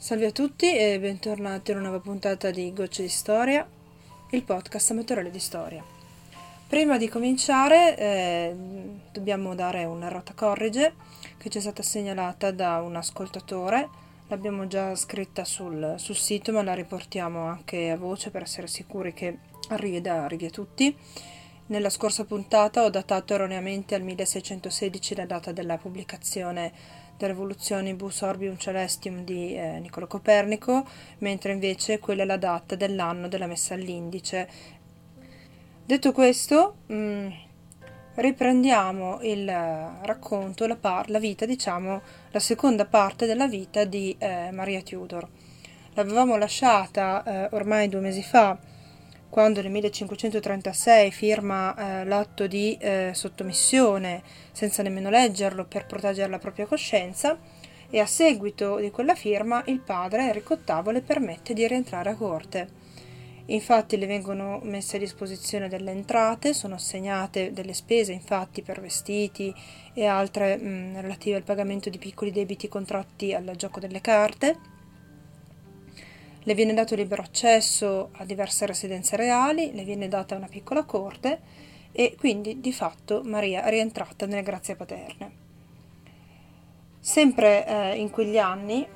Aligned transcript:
Salve 0.00 0.28
a 0.28 0.30
tutti 0.30 0.74
e 0.74 0.98
bentornati 0.98 1.72
in 1.72 1.76
una 1.76 1.88
nuova 1.88 2.02
puntata 2.02 2.50
di 2.50 2.72
Gocce 2.72 3.02
di 3.02 3.10
Storia, 3.10 3.68
il 4.30 4.42
podcast 4.44 4.92
amatoriale 4.92 5.30
di 5.30 5.38
storia. 5.38 5.84
Prima 6.66 6.96
di 6.96 7.06
cominciare 7.06 7.98
eh, 7.98 8.56
dobbiamo 9.12 9.54
dare 9.54 9.84
una 9.84 10.08
rota 10.08 10.32
corrige 10.32 10.94
che 11.36 11.50
ci 11.50 11.58
è 11.58 11.60
stata 11.60 11.82
segnalata 11.82 12.50
da 12.50 12.80
un 12.80 12.96
ascoltatore, 12.96 13.90
l'abbiamo 14.28 14.66
già 14.66 14.94
scritta 14.94 15.44
sul, 15.44 15.96
sul 15.98 16.16
sito 16.16 16.50
ma 16.50 16.62
la 16.62 16.72
riportiamo 16.72 17.44
anche 17.44 17.90
a 17.90 17.98
voce 17.98 18.30
per 18.30 18.40
essere 18.40 18.68
sicuri 18.68 19.12
che 19.12 19.36
arrivi, 19.68 20.00
da, 20.00 20.24
arrivi 20.24 20.46
a 20.46 20.50
tutti. 20.50 20.96
Nella 21.66 21.90
scorsa 21.90 22.24
puntata 22.24 22.84
ho 22.84 22.88
datato 22.88 23.34
erroneamente 23.34 23.94
al 23.94 24.02
1616 24.02 25.14
la 25.14 25.26
data 25.26 25.52
della 25.52 25.76
pubblicazione 25.76 26.72
delle 27.20 27.32
Revolutionibus 27.32 28.22
Orbium 28.22 28.56
Celestium 28.56 29.24
di 29.24 29.54
eh, 29.54 29.78
Niccolo 29.78 30.06
Copernico, 30.06 30.86
mentre 31.18 31.52
invece 31.52 31.98
quella 31.98 32.22
è 32.22 32.26
la 32.26 32.38
data 32.38 32.74
dell'anno 32.74 33.28
della 33.28 33.46
messa 33.46 33.74
all'indice. 33.74 34.48
Detto 35.84 36.12
questo, 36.12 36.76
mh, 36.86 36.94
mm, 36.94 37.28
riprendiamo 38.14 39.18
il 39.22 39.46
racconto, 39.46 40.66
la, 40.66 40.76
par- 40.76 41.10
la, 41.10 41.18
vita, 41.18 41.44
diciamo, 41.44 42.00
la 42.30 42.40
seconda 42.40 42.86
parte 42.86 43.26
della 43.26 43.46
vita 43.46 43.84
di 43.84 44.16
eh, 44.18 44.50
Maria 44.52 44.80
Tudor. 44.80 45.28
L'avevamo 45.94 46.36
lasciata 46.36 47.22
eh, 47.22 47.48
ormai 47.54 47.88
due 47.88 48.00
mesi 48.00 48.22
fa 48.22 48.56
quando 49.30 49.62
nel 49.62 49.70
1536 49.70 51.10
firma 51.12 51.74
eh, 51.74 52.04
l'atto 52.04 52.48
di 52.48 52.76
eh, 52.80 53.12
sottomissione 53.14 54.22
senza 54.50 54.82
nemmeno 54.82 55.08
leggerlo 55.08 55.64
per 55.64 55.86
proteggere 55.86 56.28
la 56.28 56.40
propria 56.40 56.66
coscienza 56.66 57.38
e 57.88 58.00
a 58.00 58.06
seguito 58.06 58.76
di 58.78 58.90
quella 58.90 59.14
firma 59.14 59.62
il 59.66 59.80
padre 59.80 60.24
Enrico 60.24 60.56
VIII 60.56 60.92
le 60.92 61.00
permette 61.00 61.54
di 61.54 61.66
rientrare 61.66 62.10
a 62.10 62.16
corte. 62.16 62.78
Infatti 63.46 63.96
le 63.96 64.06
vengono 64.06 64.60
messe 64.62 64.96
a 64.96 65.00
disposizione 65.00 65.68
delle 65.68 65.90
entrate, 65.90 66.52
sono 66.52 66.76
assegnate 66.76 67.52
delle 67.52 67.72
spese 67.72 68.12
infatti 68.12 68.62
per 68.62 68.80
vestiti 68.80 69.52
e 69.92 70.06
altre 70.06 70.56
mh, 70.56 71.00
relative 71.00 71.36
al 71.36 71.42
pagamento 71.42 71.88
di 71.88 71.98
piccoli 71.98 72.30
debiti 72.30 72.68
contratti 72.68 73.32
al 73.32 73.54
gioco 73.56 73.80
delle 73.80 74.00
carte 74.00 74.79
le 76.44 76.54
viene 76.54 76.72
dato 76.72 76.94
libero 76.94 77.22
accesso 77.22 78.10
a 78.12 78.24
diverse 78.24 78.64
residenze 78.66 79.16
reali, 79.16 79.72
le 79.74 79.84
viene 79.84 80.08
data 80.08 80.36
una 80.36 80.48
piccola 80.48 80.84
corte 80.84 81.40
e 81.92 82.14
quindi 82.18 82.60
di 82.60 82.72
fatto 82.72 83.22
Maria 83.24 83.64
è 83.64 83.70
rientrata 83.70 84.26
nelle 84.26 84.42
grazie 84.42 84.76
paterne. 84.76 85.48
Sempre 86.98 87.66
eh, 87.66 87.96
in 87.96 88.10
quegli 88.10 88.38
anni, 88.38 88.86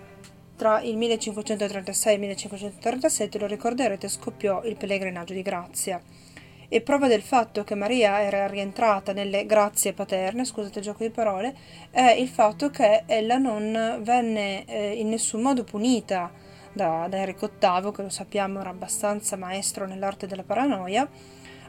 tra 0.56 0.80
il 0.80 0.96
1536 0.96 2.10
e 2.10 2.14
il 2.14 2.20
1537, 2.20 3.38
lo 3.38 3.46
ricorderete, 3.46 4.08
scoppiò 4.08 4.62
il 4.64 4.76
pellegrinaggio 4.76 5.34
di 5.34 5.42
grazia. 5.42 6.00
E 6.66 6.80
prova 6.80 7.08
del 7.08 7.22
fatto 7.22 7.62
che 7.62 7.74
Maria 7.74 8.22
era 8.22 8.46
rientrata 8.46 9.12
nelle 9.12 9.46
grazie 9.46 9.92
paterne, 9.92 10.44
scusate 10.44 10.78
il 10.78 10.84
gioco 10.84 11.02
di 11.02 11.10
parole, 11.10 11.54
è 11.90 12.10
il 12.10 12.28
fatto 12.28 12.70
che 12.70 13.02
ella 13.06 13.36
non 13.36 14.00
venne 14.00 14.64
eh, 14.64 14.92
in 14.92 15.08
nessun 15.08 15.42
modo 15.42 15.62
punita 15.64 16.42
da, 16.74 17.06
da 17.08 17.16
Enrico 17.16 17.50
VIII, 17.58 17.92
che 17.92 18.02
lo 18.02 18.10
sappiamo 18.10 18.60
era 18.60 18.70
abbastanza 18.70 19.36
maestro 19.36 19.86
nell'arte 19.86 20.26
della 20.26 20.42
paranoia, 20.42 21.08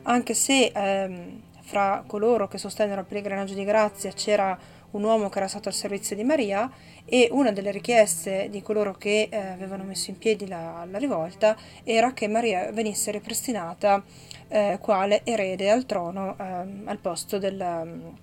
anche 0.04 0.34
se 0.34 0.72
ehm, 0.74 1.42
fra 1.62 2.04
coloro 2.06 2.48
che 2.48 2.58
sostennero 2.58 3.02
il 3.02 3.08
pellegrinaggio 3.08 3.54
di 3.54 3.64
grazia 3.64 4.12
c'era 4.12 4.58
un 4.92 5.04
uomo 5.04 5.30
che 5.30 5.38
era 5.40 5.48
stato 5.48 5.68
al 5.68 5.74
servizio 5.74 6.16
di 6.16 6.24
Maria 6.24 6.70
e 7.06 7.28
una 7.32 7.52
delle 7.52 7.72
richieste 7.72 8.50
di 8.50 8.62
coloro 8.62 8.94
che 8.94 9.28
eh, 9.30 9.38
avevano 9.38 9.84
messo 9.84 10.10
in 10.10 10.18
piedi 10.18 10.48
la, 10.48 10.86
la, 10.90 10.98
rivolta 10.98 11.56
era 11.84 12.14
che 12.14 12.28
Maria 12.28 12.72
venisse 12.72 13.12
ripristinata 13.12 14.04
eh, 14.48 14.78
quale 14.80 15.22
erede 15.24 15.70
al 15.70 15.86
trono 15.86 16.36
eh, 16.40 16.44
al 16.86 16.98
posto 17.00 17.38
del, 17.38 18.14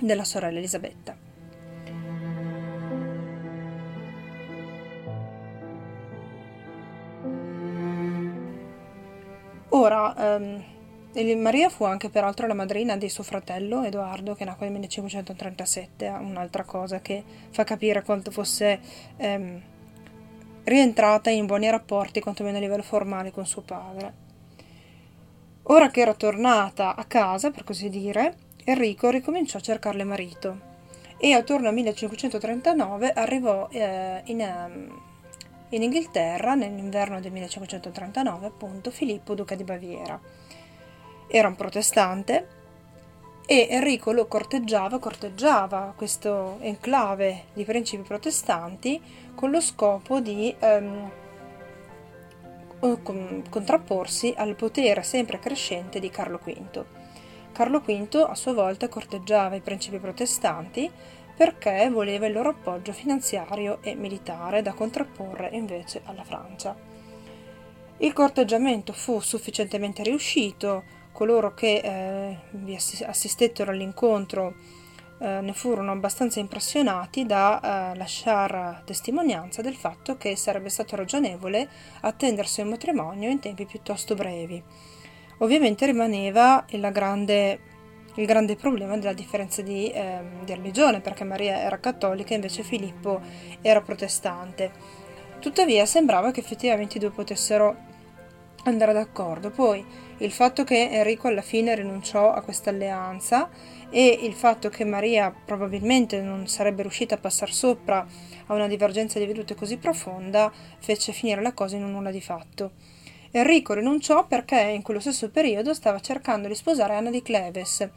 della 0.00 0.24
sorella 0.24 0.58
Elisabetta. 0.58 1.27
Ora, 9.70 10.36
ehm, 10.36 10.64
Maria 11.38 11.68
fu 11.68 11.84
anche 11.84 12.08
peraltro 12.08 12.46
la 12.46 12.54
madrina 12.54 12.96
di 12.96 13.08
suo 13.08 13.22
fratello 13.22 13.82
Edoardo, 13.84 14.34
che 14.34 14.44
nacque 14.44 14.66
nel 14.66 14.74
1537, 14.74 16.08
un'altra 16.08 16.64
cosa 16.64 17.00
che 17.00 17.22
fa 17.50 17.64
capire 17.64 18.02
quanto 18.02 18.30
fosse 18.30 18.80
ehm, 19.16 19.62
rientrata 20.64 21.28
in 21.28 21.44
buoni 21.44 21.68
rapporti, 21.68 22.20
quantomeno 22.20 22.56
a 22.56 22.60
livello 22.60 22.82
formale, 22.82 23.30
con 23.30 23.46
suo 23.46 23.62
padre. 23.62 24.26
Ora 25.64 25.90
che 25.90 26.00
era 26.00 26.14
tornata 26.14 26.94
a 26.94 27.04
casa, 27.04 27.50
per 27.50 27.64
così 27.64 27.90
dire, 27.90 28.36
Enrico 28.64 29.10
ricominciò 29.10 29.58
a 29.58 29.62
cercarle 29.62 30.04
marito 30.04 30.66
e 31.18 31.32
attorno 31.34 31.68
al 31.68 31.74
1539 31.74 33.12
arrivò 33.12 33.68
eh, 33.70 34.22
in, 34.26 34.40
um, 34.40 35.07
in 35.70 35.82
Inghilterra, 35.82 36.54
nell'inverno 36.54 37.20
del 37.20 37.32
1539, 37.32 38.46
appunto, 38.46 38.90
Filippo, 38.90 39.34
duca 39.34 39.54
di 39.54 39.64
Baviera. 39.64 40.18
Era 41.26 41.48
un 41.48 41.56
protestante 41.56 42.56
e 43.46 43.68
Enrico 43.70 44.12
lo 44.12 44.26
corteggiava, 44.26 44.98
corteggiava 44.98 45.94
questo 45.96 46.58
enclave 46.60 47.44
di 47.54 47.64
principi 47.64 48.02
protestanti 48.02 49.00
con 49.34 49.50
lo 49.50 49.60
scopo 49.60 50.20
di 50.20 50.54
ehm, 50.58 51.10
contrapporsi 53.48 54.34
al 54.36 54.54
potere 54.54 55.02
sempre 55.02 55.38
crescente 55.38 55.98
di 55.98 56.10
Carlo 56.10 56.40
V. 56.44 56.84
Carlo 57.52 57.80
V 57.80 58.26
a 58.28 58.34
sua 58.34 58.52
volta 58.52 58.88
corteggiava 58.88 59.56
i 59.56 59.60
principi 59.60 59.98
protestanti 59.98 60.90
perché 61.38 61.88
voleva 61.88 62.26
il 62.26 62.32
loro 62.32 62.48
appoggio 62.48 62.92
finanziario 62.92 63.78
e 63.80 63.94
militare 63.94 64.60
da 64.60 64.72
contrapporre 64.72 65.50
invece 65.52 66.00
alla 66.04 66.24
Francia. 66.24 66.74
Il 67.98 68.12
corteggiamento 68.12 68.92
fu 68.92 69.20
sufficientemente 69.20 70.02
riuscito, 70.02 70.82
coloro 71.12 71.54
che 71.54 71.76
eh, 71.76 72.38
vi 72.50 72.74
assistettero 72.74 73.70
all'incontro 73.70 74.52
eh, 75.20 75.40
ne 75.40 75.52
furono 75.52 75.92
abbastanza 75.92 76.40
impressionati 76.40 77.24
da 77.24 77.92
eh, 77.92 77.96
lasciare 77.96 78.82
testimonianza 78.84 79.62
del 79.62 79.76
fatto 79.76 80.16
che 80.16 80.34
sarebbe 80.34 80.70
stato 80.70 80.96
ragionevole 80.96 81.68
attendersi 82.00 82.62
un 82.62 82.70
matrimonio 82.70 83.30
in 83.30 83.38
tempi 83.38 83.64
piuttosto 83.64 84.16
brevi. 84.16 84.60
Ovviamente 85.38 85.86
rimaneva 85.86 86.64
la 86.70 86.90
grande 86.90 87.67
il 88.18 88.26
grande 88.26 88.56
problema 88.56 88.96
della 88.96 89.12
differenza 89.12 89.62
di, 89.62 89.90
eh, 89.90 90.18
di 90.44 90.54
religione, 90.54 91.00
perché 91.00 91.24
Maria 91.24 91.60
era 91.60 91.78
cattolica 91.78 92.32
e 92.32 92.34
invece 92.34 92.62
Filippo 92.64 93.20
era 93.62 93.80
protestante. 93.80 94.70
Tuttavia 95.38 95.86
sembrava 95.86 96.32
che 96.32 96.40
effettivamente 96.40 96.96
i 96.96 97.00
due 97.00 97.10
potessero 97.10 97.76
andare 98.64 98.92
d'accordo. 98.92 99.50
Poi 99.50 99.84
il 100.18 100.32
fatto 100.32 100.64
che 100.64 100.88
Enrico 100.90 101.28
alla 101.28 101.42
fine 101.42 101.76
rinunciò 101.76 102.32
a 102.32 102.42
questa 102.42 102.70
alleanza 102.70 103.48
e 103.88 104.18
il 104.22 104.34
fatto 104.34 104.68
che 104.68 104.84
Maria 104.84 105.32
probabilmente 105.44 106.20
non 106.20 106.48
sarebbe 106.48 106.82
riuscita 106.82 107.14
a 107.14 107.18
passare 107.18 107.52
sopra 107.52 108.04
a 108.46 108.52
una 108.52 108.66
divergenza 108.66 109.20
di 109.20 109.26
vedute 109.26 109.54
così 109.54 109.76
profonda 109.76 110.50
fece 110.80 111.12
finire 111.12 111.40
la 111.40 111.52
cosa 111.52 111.76
in 111.76 111.84
un 111.84 111.92
nulla 111.92 112.10
di 112.10 112.20
fatto. 112.20 112.96
Enrico 113.30 113.74
rinunciò 113.74 114.26
perché 114.26 114.60
in 114.60 114.82
quello 114.82 115.00
stesso 115.00 115.30
periodo 115.30 115.74
stava 115.74 116.00
cercando 116.00 116.48
di 116.48 116.54
sposare 116.54 116.94
Anna 116.94 117.10
di 117.10 117.22
Cleves 117.22 117.88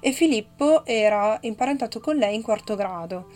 e 0.00 0.12
Filippo 0.12 0.84
era 0.84 1.38
imparentato 1.42 2.00
con 2.00 2.16
lei 2.16 2.34
in 2.34 2.42
quarto 2.42 2.74
grado, 2.74 3.28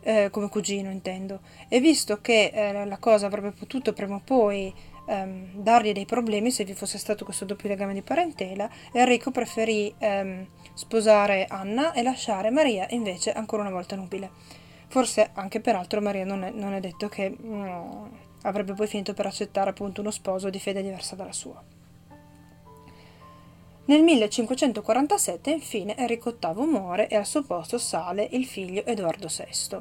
eh, 0.00 0.28
come 0.30 0.48
cugino 0.48 0.90
intendo, 0.90 1.40
e 1.68 1.80
visto 1.80 2.20
che 2.20 2.50
eh, 2.52 2.84
la 2.84 2.98
cosa 2.98 3.26
avrebbe 3.26 3.52
potuto 3.52 3.92
prima 3.92 4.16
o 4.16 4.22
poi 4.24 4.74
ehm, 5.06 5.54
dargli 5.54 5.92
dei 5.92 6.06
problemi 6.06 6.50
se 6.50 6.64
vi 6.64 6.74
fosse 6.74 6.98
stato 6.98 7.24
questo 7.24 7.44
doppio 7.44 7.68
legame 7.68 7.94
di 7.94 8.02
parentela, 8.02 8.68
Enrico 8.92 9.30
preferì 9.30 9.94
ehm, 9.98 10.46
sposare 10.74 11.46
Anna 11.48 11.92
e 11.92 12.02
lasciare 12.02 12.50
Maria 12.50 12.86
invece 12.90 13.32
ancora 13.32 13.62
una 13.62 13.70
volta 13.70 13.96
nubile. 13.96 14.30
Forse 14.88 15.30
anche 15.34 15.60
peraltro 15.60 16.00
Maria 16.00 16.24
non 16.24 16.44
è, 16.44 16.50
non 16.50 16.72
è 16.72 16.80
detto 16.80 17.08
che... 17.08 17.36
Mm, 17.40 18.04
avrebbe 18.46 18.72
poi 18.74 18.86
finito 18.86 19.12
per 19.12 19.26
accettare 19.26 19.70
appunto 19.70 20.00
uno 20.00 20.10
sposo 20.10 20.50
di 20.50 20.58
fede 20.58 20.82
diversa 20.82 21.14
dalla 21.14 21.32
sua. 21.32 21.62
Nel 23.86 24.02
1547 24.02 25.50
infine 25.50 25.96
Enrico 25.96 26.36
VIII 26.40 26.66
muore 26.66 27.08
e 27.08 27.14
al 27.14 27.26
suo 27.26 27.42
posto 27.42 27.78
sale 27.78 28.26
il 28.32 28.44
figlio 28.44 28.84
Edoardo 28.84 29.28
VI. 29.28 29.76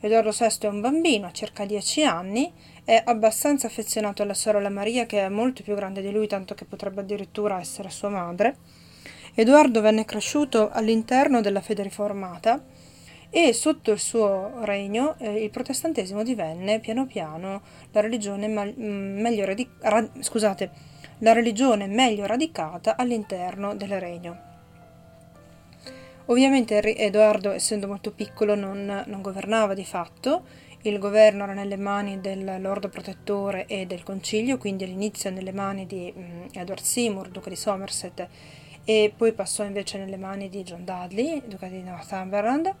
Edoardo 0.00 0.30
VI 0.30 0.66
è 0.66 0.68
un 0.68 0.80
bambino, 0.80 1.26
ha 1.26 1.32
circa 1.32 1.64
10 1.64 2.04
anni, 2.04 2.52
è 2.84 3.02
abbastanza 3.04 3.66
affezionato 3.66 4.22
alla 4.22 4.34
sorella 4.34 4.68
Maria 4.68 5.06
che 5.06 5.24
è 5.24 5.28
molto 5.28 5.62
più 5.62 5.74
grande 5.74 6.02
di 6.02 6.10
lui, 6.10 6.26
tanto 6.26 6.54
che 6.54 6.66
potrebbe 6.66 7.00
addirittura 7.00 7.58
essere 7.58 7.88
sua 7.88 8.10
madre. 8.10 8.56
Edoardo 9.34 9.80
venne 9.80 10.04
cresciuto 10.04 10.70
all'interno 10.70 11.40
della 11.40 11.60
fede 11.60 11.82
riformata 11.82 12.62
e 13.30 13.52
sotto 13.52 13.92
il 13.92 13.98
suo 13.98 14.64
regno 14.64 15.16
eh, 15.18 15.42
il 15.42 15.50
protestantesimo 15.50 16.22
divenne 16.22 16.80
piano 16.80 17.06
piano 17.06 17.62
la 17.92 18.00
religione, 18.00 18.48
ma- 18.48 18.64
mm, 18.64 19.20
meglio, 19.20 19.44
radi- 19.44 19.68
ra- 19.80 20.08
scusate, 20.20 20.70
la 21.18 21.32
religione 21.32 21.86
meglio 21.86 22.26
radicata 22.26 22.96
all'interno 22.96 23.74
del 23.74 24.00
regno. 24.00 24.44
Ovviamente 26.26 26.80
Edoardo, 26.96 27.52
essendo 27.52 27.86
molto 27.86 28.10
piccolo, 28.10 28.56
non, 28.56 29.04
non 29.06 29.22
governava 29.22 29.74
di 29.74 29.84
fatto, 29.84 30.42
il 30.82 30.98
governo 30.98 31.44
era 31.44 31.52
nelle 31.52 31.76
mani 31.76 32.20
del 32.20 32.60
Lord 32.60 32.88
Protettore 32.88 33.66
e 33.66 33.86
del 33.86 34.02
Concilio, 34.02 34.58
quindi 34.58 34.84
all'inizio 34.84 35.30
nelle 35.30 35.52
mani 35.52 35.86
di 35.86 36.12
um, 36.14 36.48
Edward 36.52 36.82
Seymour, 36.82 37.28
duca 37.28 37.48
di 37.48 37.56
Somerset, 37.56 38.28
e 38.84 39.12
poi 39.16 39.32
passò 39.32 39.64
invece 39.64 39.98
nelle 39.98 40.16
mani 40.16 40.48
di 40.48 40.62
John 40.62 40.84
Dudley, 40.84 41.42
duca 41.46 41.66
di 41.66 41.82
Northumberland, 41.82 42.72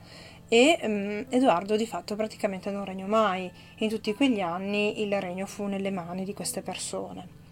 e 0.48 0.78
um, 0.82 1.24
Edoardo 1.28 1.76
di 1.76 1.86
fatto 1.86 2.16
praticamente 2.16 2.70
non 2.70 2.84
regnò 2.84 3.06
mai. 3.06 3.50
In 3.78 3.88
tutti 3.88 4.14
quegli 4.14 4.40
anni 4.40 5.02
il 5.02 5.20
regno 5.20 5.46
fu 5.46 5.66
nelle 5.66 5.90
mani 5.90 6.24
di 6.24 6.34
queste 6.34 6.62
persone. 6.62 7.44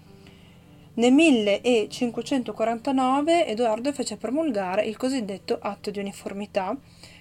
Nel 0.95 1.13
1549 1.13 3.49
Edoardo 3.49 3.93
fece 3.93 4.17
promulgare 4.17 4.85
il 4.85 4.97
cosiddetto 4.97 5.59
atto 5.61 5.91
di 5.91 5.99
uniformità, 5.99 6.77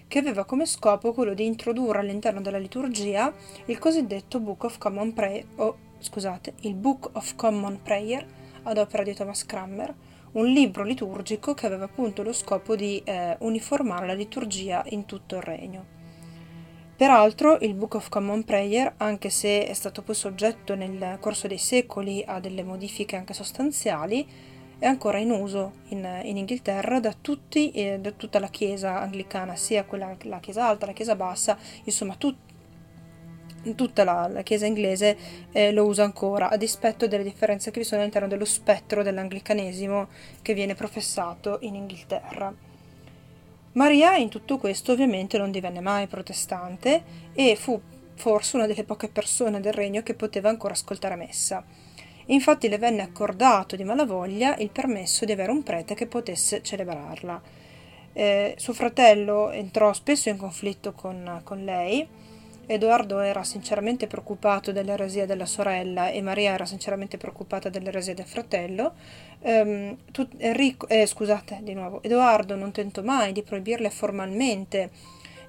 che 0.08 0.20
aveva 0.20 0.46
come 0.46 0.68
scopo 0.68 1.12
quello 1.12 1.34
di 1.34 1.46
introdurre 1.46 1.98
all'interno 1.98 2.40
della 2.40 2.60
liturgia 2.60 3.34
il 3.66 3.80
cosiddetto 3.80 4.40
Book 4.40 4.66
of 4.66 4.78
Common 4.78 5.12
Prayer, 5.14 5.44
oh, 5.56 5.76
scusate, 5.98 6.54
il 6.62 6.76
Book 6.76 7.10
of 7.14 7.36
Common 7.36 7.82
Prayer 7.82 8.24
ad 8.62 8.78
opera 8.78 9.02
di 9.02 9.16
Thomas 9.16 9.44
Cranmer, 9.44 9.92
un 10.34 10.48
libro 10.48 10.84
liturgico 10.84 11.54
che 11.54 11.66
aveva 11.66 11.86
appunto 11.86 12.24
lo 12.24 12.34
scopo 12.34 12.76
di 12.76 13.02
eh, 13.04 13.36
uniformare 13.40 14.08
la 14.08 14.14
liturgia 14.14 14.84
in 14.90 15.06
tutto 15.06 15.36
il 15.36 15.42
regno. 15.42 15.86
Peraltro 16.96 17.58
il 17.60 17.74
Book 17.74 17.96
of 17.96 18.10
Common 18.10 18.44
Prayer, 18.44 18.94
anche 18.98 19.30
se 19.30 19.66
è 19.66 19.74
stato 19.74 20.04
poi 20.04 20.16
soggetto 20.16 20.76
nel 20.76 21.18
corso 21.20 21.48
dei 21.48 21.58
secoli 21.58 22.24
a 22.26 22.40
delle 22.40 22.64
modifiche 22.64 23.16
anche 23.16 23.34
sostanziali, 23.34 24.26
è 24.78 24.86
ancora 24.86 25.18
in 25.18 25.32
uso 25.32 25.74
in, 25.90 26.22
in 26.24 26.38
Inghilterra 26.38 27.00
da, 27.00 27.14
tutti, 27.20 27.72
eh, 27.72 28.00
da, 28.00 28.12
tutta 28.12 28.40
la 28.40 28.48
Chiesa 28.48 29.00
anglicana, 29.00 29.56
sia 29.56 29.86
quella, 29.86 30.16
la 30.24 30.40
Chiesa 30.40 30.68
alta, 30.68 30.86
la 30.86 30.94
Chiesa 30.94 31.16
bassa, 31.16 31.58
insomma 31.84 32.16
tut, 32.16 32.36
tutta 33.76 34.04
la, 34.04 34.28
la, 34.28 34.42
Chiesa 34.42 34.66
inglese 34.66 35.18
eh, 35.52 35.72
lo 35.72 35.86
usa 35.86 36.04
ancora, 36.04 36.50
a 36.50 36.58
dispetto 36.58 37.08
delle 37.08 37.24
differenze 37.24 37.72
che 37.72 37.80
vi 37.80 37.86
sono 37.86 38.02
all'interno 38.02 38.28
dello 38.28 38.46
spettro 38.46 39.04
dell'anglicanesimo 39.04 40.08
che 40.42 40.54
viene 40.54 40.76
professato 40.76 41.58
in 41.62 41.76
Inghilterra. 41.76 42.54
Maria 43.74 44.16
in 44.16 44.30
tutto 44.30 44.58
questo 44.58 44.92
ovviamente 44.92 45.38
non 45.38 45.50
divenne 45.50 45.80
mai 45.80 46.08
protestante 46.08 47.04
e 47.34 47.56
fu 47.56 47.80
forse 48.16 48.56
una 48.56 48.68
delle 48.68 48.84
poche 48.84 49.08
persone 49.08 49.60
del 49.60 49.74
regno 49.74 50.04
che 50.04 50.14
poteva 50.14 50.50
ancora 50.50 50.74
ascoltare 50.74 51.16
messa. 51.16 51.64
Infatti 52.28 52.70
le 52.70 52.78
venne 52.78 53.02
accordato 53.02 53.76
di 53.76 53.84
malavoglia 53.84 54.56
il 54.58 54.70
permesso 54.70 55.26
di 55.26 55.32
avere 55.32 55.52
un 55.52 55.64
prete 55.64 55.96
che 55.96 56.08
potesse 56.08 56.62
celebrarla. 56.62 57.42
Eh, 58.14 58.54
suo 58.58 58.74
fratello 58.74 59.50
entrò 59.50 59.92
spesso 59.92 60.30
in 60.30 60.38
conflitto 60.38 60.94
con, 60.94 61.42
con 61.44 61.64
lei 61.64 62.08
Edoardo 62.66 63.20
era 63.20 63.44
sinceramente 63.44 64.08
preoccupato 64.08 64.72
dell'eresia 64.72 65.26
della 65.26 65.46
sorella 65.46 66.10
e 66.10 66.22
Maria 66.22 66.54
era 66.54 66.66
sinceramente 66.66 67.18
preoccupata 67.18 67.70
dell'eresia 67.70 68.14
del 68.14 68.26
fratello. 68.26 68.94
Um, 69.40 69.98
tut- 70.12 70.36
Enrico, 70.38 70.88
eh, 70.88 71.06
scusate 71.06 71.60
di 71.62 71.74
nuovo, 71.74 72.02
Edoardo 72.02 72.56
non 72.56 72.72
tentò 72.72 73.02
mai 73.02 73.34
di 73.34 73.44
proibirle 73.44 73.90
formalmente 73.90 74.92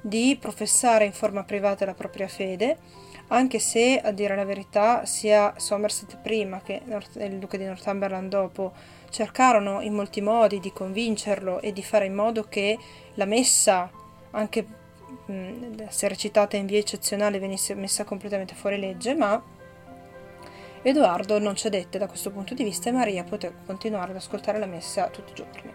di 0.00 0.36
professare 0.38 1.04
in 1.04 1.12
forma 1.12 1.44
privata 1.44 1.86
la 1.86 1.94
propria 1.94 2.28
fede, 2.28 2.76
anche 3.28 3.58
se, 3.58 4.00
a 4.00 4.10
dire 4.10 4.36
la 4.36 4.44
verità, 4.44 5.06
sia 5.06 5.54
Somerset 5.56 6.18
prima 6.20 6.60
che 6.60 6.82
il 7.14 7.38
duca 7.38 7.56
di 7.56 7.64
Northumberland 7.64 8.28
dopo 8.28 8.72
cercarono 9.08 9.80
in 9.80 9.94
molti 9.94 10.20
modi 10.20 10.60
di 10.60 10.72
convincerlo 10.72 11.60
e 11.60 11.72
di 11.72 11.82
fare 11.82 12.04
in 12.04 12.14
modo 12.14 12.44
che 12.48 12.76
la 13.14 13.24
messa, 13.24 13.90
anche 14.32 14.66
se 15.26 16.08
recitata 16.08 16.56
in 16.56 16.66
via 16.66 16.78
eccezionale 16.78 17.38
venisse 17.38 17.74
messa 17.74 18.04
completamente 18.04 18.54
fuori 18.54 18.78
legge, 18.78 19.14
ma 19.14 19.42
Edoardo 20.82 21.38
non 21.38 21.56
cedette 21.56 21.96
da 21.98 22.06
questo 22.06 22.30
punto 22.30 22.52
di 22.52 22.62
vista 22.62 22.90
e 22.90 22.92
Maria 22.92 23.24
poté 23.24 23.52
continuare 23.64 24.10
ad 24.10 24.16
ascoltare 24.16 24.58
la 24.58 24.66
messa 24.66 25.08
tutti 25.08 25.32
i 25.32 25.34
giorni. 25.34 25.72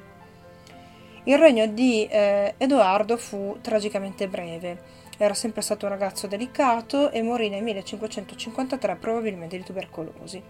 Il 1.24 1.38
regno 1.38 1.66
di 1.66 2.06
eh, 2.06 2.54
Edoardo 2.58 3.18
fu 3.18 3.58
tragicamente 3.60 4.28
breve. 4.28 4.98
Era 5.18 5.34
sempre 5.34 5.62
stato 5.62 5.86
un 5.86 5.92
ragazzo 5.92 6.28
delicato 6.28 7.10
e 7.10 7.22
morì 7.22 7.50
nel 7.50 7.64
1553 7.64 8.96
probabilmente 8.96 9.58
di 9.58 9.64
tubercolosi. 9.64 10.42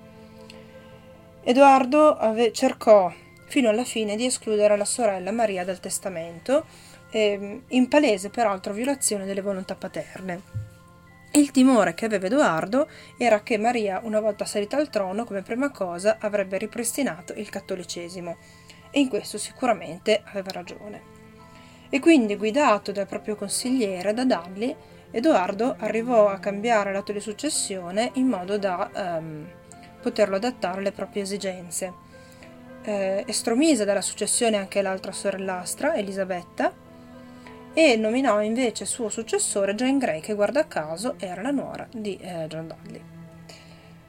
Edoardo 1.41 2.17
ave- 2.17 2.51
cercò 2.51 3.11
fino 3.45 3.69
alla 3.69 3.83
fine 3.83 4.15
di 4.15 4.25
escludere 4.25 4.77
la 4.77 4.85
sorella 4.85 5.31
Maria 5.31 5.65
dal 5.65 5.79
testamento 5.79 6.65
eh, 7.11 7.61
in 7.67 7.87
palese 7.87 8.29
peraltro 8.29 8.73
violazione 8.73 9.25
delle 9.25 9.41
volontà 9.41 9.75
paterne. 9.75 10.67
Il 11.31 11.51
timore 11.51 11.93
che 11.93 12.05
aveva 12.05 12.25
Edoardo 12.25 12.87
era 13.17 13.41
che 13.41 13.57
Maria, 13.59 14.01
una 14.03 14.19
volta 14.19 14.45
salita 14.45 14.77
al 14.77 14.89
trono, 14.89 15.25
come 15.25 15.43
prima 15.43 15.69
cosa 15.69 16.17
avrebbe 16.19 16.57
ripristinato 16.57 17.33
il 17.33 17.49
cattolicesimo, 17.49 18.37
e 18.89 18.99
in 18.99 19.09
questo 19.09 19.37
sicuramente 19.37 20.23
aveva 20.25 20.51
ragione. 20.51 21.17
E 21.89 21.99
quindi, 21.99 22.35
guidato 22.35 22.91
dal 22.91 23.05
proprio 23.07 23.35
consigliere, 23.35 24.13
da 24.13 24.25
Dudley, 24.25 24.75
Edoardo 25.11 25.75
arrivò 25.77 26.29
a 26.29 26.39
cambiare 26.39 26.91
l'atto 26.91 27.11
di 27.11 27.19
successione 27.19 28.11
in 28.13 28.27
modo 28.27 28.57
da 28.57 28.89
um, 29.19 29.47
poterlo 30.01 30.35
adattare 30.35 30.79
alle 30.79 30.91
proprie 30.91 31.23
esigenze. 31.23 32.07
Eh, 32.83 33.23
estromise 33.27 33.85
dalla 33.85 34.01
successione 34.01 34.57
anche 34.57 34.81
l'altra 34.81 35.11
sorellastra, 35.11 35.95
Elisabetta, 35.95 36.71
e 37.73 37.95
nominò 37.95 38.41
invece 38.41 38.85
suo 38.85 39.09
successore 39.09 39.75
Jane 39.75 39.97
Grey, 39.97 40.21
che 40.21 40.33
guarda 40.33 40.67
caso 40.67 41.15
era 41.19 41.41
la 41.41 41.51
nuora 41.51 41.87
di 41.91 42.17
eh, 42.17 42.45
John 42.47 42.67
Dudley. 42.67 43.01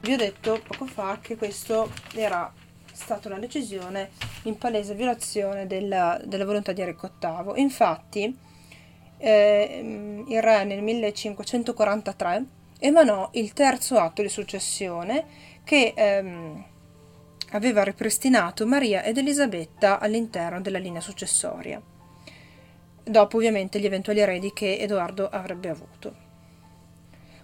Vi 0.01 0.13
ho 0.13 0.17
detto 0.17 0.59
poco 0.65 0.85
fa 0.85 1.19
che 1.21 1.35
questa 1.35 1.85
era 2.15 2.51
stata 2.91 3.27
una 3.27 3.39
decisione 3.39 4.09
in 4.43 4.57
palese 4.57 4.95
violazione 4.95 5.67
della, 5.67 6.19
della 6.23 6.45
volontà 6.45 6.71
di 6.71 6.81
Enrico 6.81 7.11
VIII. 7.19 7.61
Infatti, 7.61 8.35
eh, 9.17 10.23
il 10.27 10.41
re 10.41 10.63
nel 10.63 10.81
1543 10.81 12.45
emanò 12.79 13.29
il 13.33 13.53
terzo 13.53 13.99
atto 13.99 14.23
di 14.23 14.29
successione 14.29 15.23
che 15.63 15.93
ehm, 15.95 16.65
aveva 17.51 17.83
ripristinato 17.83 18.65
Maria 18.65 19.03
ed 19.03 19.17
Elisabetta 19.17 19.99
all'interno 19.99 20.61
della 20.61 20.79
linea 20.79 21.01
successoria 21.01 21.79
dopo 23.03 23.37
ovviamente 23.37 23.79
gli 23.79 23.85
eventuali 23.85 24.19
eredi 24.19 24.51
che 24.53 24.77
Edoardo 24.77 25.29
avrebbe 25.29 25.69
avuto. 25.69 26.29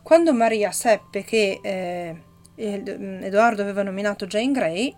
Quando 0.01 0.33
Maria 0.33 0.71
seppe 0.71 1.23
che 1.23 1.59
eh, 1.61 2.15
Edoardo 2.55 3.61
aveva 3.61 3.83
nominato 3.83 4.25
Jane 4.25 4.51
Grey, 4.51 4.95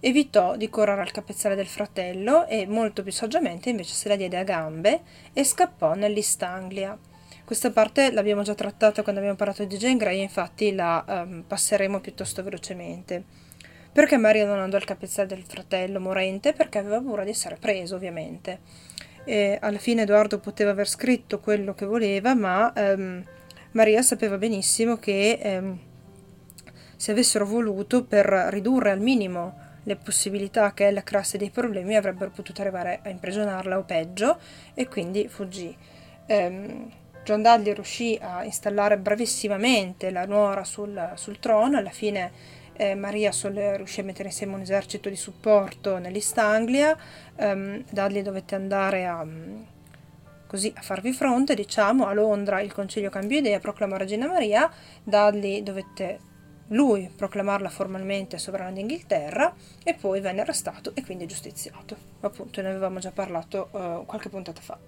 evitò 0.00 0.56
di 0.56 0.68
correre 0.68 1.00
al 1.00 1.12
capezzale 1.12 1.54
del 1.54 1.66
fratello 1.66 2.46
e 2.46 2.66
molto 2.66 3.02
più 3.02 3.12
saggiamente 3.12 3.70
invece 3.70 3.94
se 3.94 4.08
la 4.08 4.16
diede 4.16 4.36
a 4.36 4.42
gambe 4.42 5.00
e 5.32 5.44
scappò 5.44 5.94
nell'East 5.94 6.42
Anglia. 6.42 6.98
Questa 7.44 7.70
parte 7.70 8.10
l'abbiamo 8.10 8.42
già 8.42 8.54
trattata 8.54 9.02
quando 9.02 9.20
abbiamo 9.20 9.36
parlato 9.36 9.64
di 9.64 9.76
Jane 9.76 9.96
Grey, 9.96 10.20
infatti 10.20 10.74
la 10.74 11.04
um, 11.06 11.44
passeremo 11.46 12.00
piuttosto 12.00 12.42
velocemente. 12.42 13.22
Perché 13.92 14.16
Maria 14.16 14.44
non 14.44 14.58
andò 14.58 14.76
al 14.76 14.84
capezzale 14.84 15.28
del 15.28 15.44
fratello 15.44 16.00
morente? 16.00 16.52
Perché 16.52 16.78
aveva 16.78 17.00
paura 17.00 17.22
di 17.22 17.30
essere 17.30 17.56
preso, 17.56 17.94
ovviamente 17.94 18.58
e 19.24 19.58
alla 19.60 19.78
fine 19.78 20.02
Edoardo 20.02 20.38
poteva 20.38 20.70
aver 20.70 20.88
scritto 20.88 21.40
quello 21.40 21.74
che 21.74 21.86
voleva, 21.86 22.34
ma 22.34 22.72
ehm, 22.72 23.24
Maria 23.72 24.02
sapeva 24.02 24.38
benissimo 24.38 24.98
che 24.98 25.38
ehm, 25.40 25.78
se 26.96 27.10
avessero 27.10 27.46
voluto 27.46 28.04
per 28.04 28.26
ridurre 28.26 28.90
al 28.90 29.00
minimo 29.00 29.62
le 29.84 29.96
possibilità 29.96 30.72
che 30.72 30.86
ella 30.86 31.02
creasse 31.02 31.38
dei 31.38 31.50
problemi 31.50 31.96
avrebbero 31.96 32.30
potuto 32.30 32.62
arrivare 32.62 33.00
a 33.02 33.08
imprigionarla 33.08 33.78
o 33.78 33.82
peggio 33.82 34.38
e 34.74 34.88
quindi 34.88 35.28
fuggì. 35.28 35.76
Um, 36.26 36.90
John 37.24 37.42
Dudley 37.42 37.72
riuscì 37.72 38.18
a 38.20 38.44
installare 38.44 38.98
bravissimamente 38.98 40.10
la 40.10 40.26
nuora 40.26 40.62
sul, 40.64 41.12
sul 41.14 41.38
trono, 41.38 41.78
alla 41.78 41.90
fine 41.90 42.30
eh, 42.76 42.94
Maria 42.94 43.32
Soler 43.32 43.76
riuscì 43.76 44.00
a 44.00 44.04
mettere 44.04 44.28
insieme 44.28 44.54
un 44.54 44.60
esercito 44.60 45.08
di 45.08 45.16
supporto 45.16 45.98
nell'East 45.98 46.38
Anglia, 46.38 46.96
um, 47.36 47.82
Dudley 47.90 48.22
dovette 48.22 48.54
andare 48.54 49.06
a, 49.06 49.26
così, 50.46 50.72
a 50.76 50.82
farvi 50.82 51.12
fronte, 51.12 51.54
diciamo, 51.54 52.06
a 52.06 52.12
Londra 52.12 52.60
il 52.60 52.72
concilio 52.72 53.10
cambiò 53.10 53.38
idea, 53.38 53.58
proclamò 53.58 53.96
Regina 53.96 54.26
Maria, 54.26 54.70
Dudley 55.02 55.62
dovette 55.62 56.32
lui 56.68 57.10
proclamarla 57.14 57.68
formalmente 57.68 58.38
sovrana 58.38 58.70
d'Inghilterra 58.70 59.54
e 59.82 59.94
poi 59.94 60.20
venne 60.20 60.40
arrestato 60.40 60.92
e 60.94 61.04
quindi 61.04 61.26
giustiziato. 61.26 61.96
Appunto, 62.20 62.62
ne 62.62 62.68
avevamo 62.68 62.98
già 62.98 63.10
parlato 63.10 63.68
uh, 63.72 64.06
qualche 64.06 64.30
puntata 64.30 64.60
fa. 64.60 64.78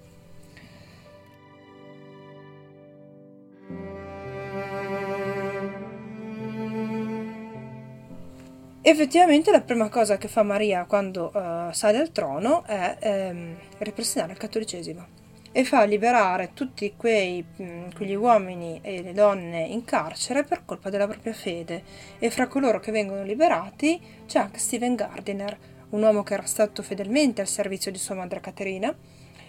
Effettivamente 8.89 9.51
la 9.51 9.63
prima 9.63 9.89
cosa 9.89 10.17
che 10.17 10.29
fa 10.29 10.45
Maria 10.45 10.85
quando 10.85 11.33
uh, 11.35 11.73
sale 11.73 11.99
al 11.99 12.13
trono 12.13 12.63
è 12.65 12.97
ehm, 13.01 13.57
ripristinare 13.79 14.31
il 14.31 14.39
cattolicesimo 14.39 15.07
e 15.51 15.65
fa 15.65 15.83
liberare 15.83 16.53
tutti 16.55 16.95
quei, 16.97 17.45
mh, 17.45 17.95
quegli 17.97 18.15
uomini 18.15 18.79
e 18.83 19.03
le 19.03 19.13
donne 19.13 19.63
in 19.63 19.85
carcere 19.85 20.45
per 20.45 20.65
colpa 20.65 20.89
della 20.89 21.09
propria 21.09 21.33
fede. 21.33 21.83
E 22.21 22.31
fra 22.31 22.47
coloro 22.47 22.79
che 22.79 22.93
vengono 22.93 23.25
liberati 23.25 24.01
c'è 24.25 24.39
anche 24.39 24.61
Stephen 24.61 24.95
Gardiner, 24.95 25.59
un 25.91 26.03
uomo 26.03 26.23
che 26.23 26.35
era 26.35 26.47
stato 26.47 26.81
fedelmente 26.85 27.41
al 27.41 27.49
servizio 27.49 27.91
di 27.91 27.99
sua 27.99 28.15
madre 28.15 28.39
Caterina 28.39 28.97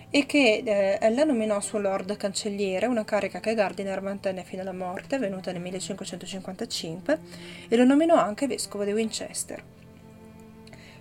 e 0.09 0.25
che 0.25 0.63
eh, 0.65 0.97
ella 1.01 1.23
nominò 1.23 1.59
suo 1.59 1.79
lord 1.79 2.15
cancelliere, 2.15 2.85
una 2.85 3.03
carica 3.03 3.39
che 3.39 3.53
Gardiner 3.53 4.01
mantenne 4.01 4.43
fino 4.43 4.61
alla 4.61 4.73
morte, 4.73 5.15
avvenuta 5.15 5.51
nel 5.51 5.61
1555, 5.61 7.19
e 7.67 7.75
lo 7.75 7.83
nominò 7.83 8.15
anche 8.15 8.47
vescovo 8.47 8.83
di 8.83 8.93
Winchester. 8.93 9.63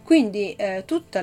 Quindi 0.03 0.55
eh, 0.55 0.83
tutto 0.85 1.21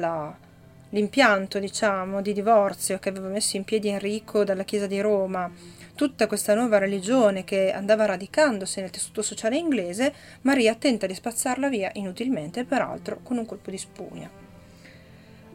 l'impianto 0.90 1.60
diciamo, 1.60 2.22
di 2.22 2.34
divorzio 2.34 3.00
che 3.00 3.10
aveva 3.10 3.28
messo 3.28 3.58
in 3.58 3.64
piedi 3.64 3.90
Enrico 3.90 4.44
dalla 4.44 4.64
Chiesa 4.64 4.88
di 4.88 5.02
Roma, 5.02 5.52
tutta 5.96 6.28
questa 6.28 6.54
nuova 6.54 6.78
religione 6.80 7.44
che 7.44 7.72
andava 7.72 8.06
radicandosi 8.06 8.82
nel 8.82 8.90
tessuto 8.90 9.22
sociale 9.22 9.58
inglese, 9.58 10.14
Maria 10.42 10.76
tenta 10.76 11.06
di 11.06 11.14
spazzarla 11.14 11.70
via 11.70 11.92
inutilmente, 11.94 12.64
peraltro 12.64 13.20
con 13.24 13.38
un 13.38 13.46
colpo 13.46 13.70
di 13.70 13.78
spugna. 13.78 14.43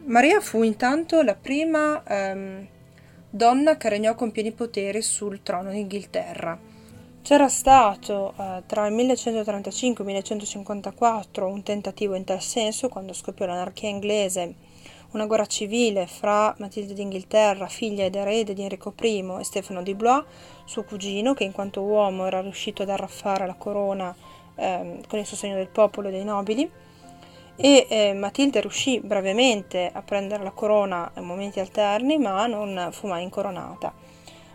Maria 0.09 0.41
fu 0.41 0.63
intanto 0.63 1.21
la 1.21 1.35
prima 1.35 2.03
ehm, 2.03 2.67
donna 3.29 3.77
che 3.77 3.89
regnò 3.89 4.15
con 4.15 4.31
pieni 4.31 4.51
poteri 4.51 5.03
sul 5.03 5.43
trono 5.43 5.69
d'Inghilterra. 5.69 6.57
C'era 7.21 7.47
stato 7.47 8.33
eh, 8.35 8.63
tra 8.65 8.87
il 8.87 8.93
1135 8.95 10.03
e 10.03 10.07
il 10.07 10.13
1154 10.13 11.45
un 11.47 11.61
tentativo 11.61 12.15
in 12.15 12.23
tal 12.23 12.41
senso, 12.41 12.89
quando 12.89 13.13
scoppiò 13.13 13.45
l'anarchia 13.45 13.87
inglese, 13.87 14.55
una 15.11 15.27
guerra 15.27 15.45
civile 15.45 16.07
fra 16.07 16.55
Matilde 16.57 16.95
d'Inghilterra, 16.95 17.67
figlia 17.67 18.05
ed 18.05 18.15
erede 18.15 18.55
di 18.55 18.63
Enrico 18.63 18.95
I, 18.99 19.35
e 19.39 19.43
Stefano 19.43 19.83
di 19.83 19.93
Blois, 19.93 20.25
suo 20.65 20.85
cugino, 20.85 21.35
che 21.35 21.43
in 21.43 21.51
quanto 21.51 21.83
uomo 21.83 22.25
era 22.25 22.41
riuscito 22.41 22.81
ad 22.81 22.89
arraffare 22.89 23.45
la 23.45 23.53
corona 23.53 24.15
eh, 24.55 25.01
con 25.07 25.19
il 25.19 25.25
sostegno 25.27 25.53
del 25.53 25.69
popolo 25.69 26.07
e 26.07 26.11
dei 26.11 26.23
nobili 26.23 26.87
e 27.61 27.87
eh, 27.89 28.13
Matilde 28.13 28.61
riuscì 28.61 29.01
brevemente 29.01 29.89
a 29.93 30.01
prendere 30.01 30.43
la 30.43 30.51
corona 30.51 31.11
in 31.17 31.25
momenti 31.25 31.59
alterni, 31.59 32.17
ma 32.17 32.45
non 32.47 32.87
fu 32.91 33.07
mai 33.07 33.23
incoronata. 33.23 33.93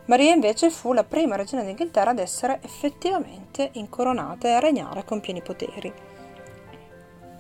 Maria 0.07 0.33
invece 0.33 0.71
fu 0.71 0.95
la 0.95 1.05
prima 1.05 1.37
regina 1.37 1.63
d'Inghilterra 1.63 2.11
ad 2.11 2.19
essere 2.19 2.61
effettivamente 2.63 3.71
incoronata 3.73 4.49
e 4.49 4.53
a 4.53 4.59
regnare 4.59 5.05
con 5.05 5.21
pieni 5.21 5.43
poteri. 5.43 5.93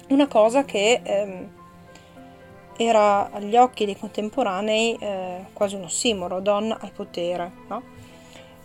Una 0.09 0.27
cosa 0.27 0.65
che 0.65 1.01
ehm, 1.03 1.51
era 2.77 3.31
agli 3.31 3.57
occhi 3.57 3.87
dei 3.87 3.99
contemporanei 3.99 4.97
eh, 4.99 5.45
quasi 5.55 5.77
un 5.77 5.85
ossimoro, 5.85 6.41
donna 6.41 6.77
al 6.79 6.93
potere, 6.93 7.53
no? 7.69 7.83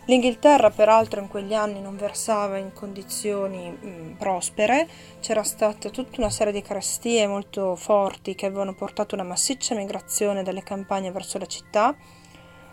L'Inghilterra 0.10 0.72
peraltro 0.72 1.22
in 1.22 1.28
quegli 1.28 1.54
anni 1.54 1.82
non 1.82 1.96
versava 1.96 2.58
in 2.58 2.74
condizioni 2.74 3.70
mh, 3.70 3.88
mm, 3.88 4.12
prospere, 4.14 4.88
c'era 5.20 5.44
stata 5.44 5.92
tutta 5.92 6.20
una 6.20 6.32
serie 6.32 6.52
di 6.52 6.64
carestie 6.64 7.28
molto 7.28 7.76
forti 7.76 8.34
che 8.34 8.48
avevano 8.48 8.74
portato 8.74 9.14
una 9.14 9.24
massiccia 9.24 9.76
migrazione 9.76 10.42
dalle 10.42 10.64
campagne 10.64 11.12
verso 11.12 11.38
la 11.38 11.46
città. 11.46 11.96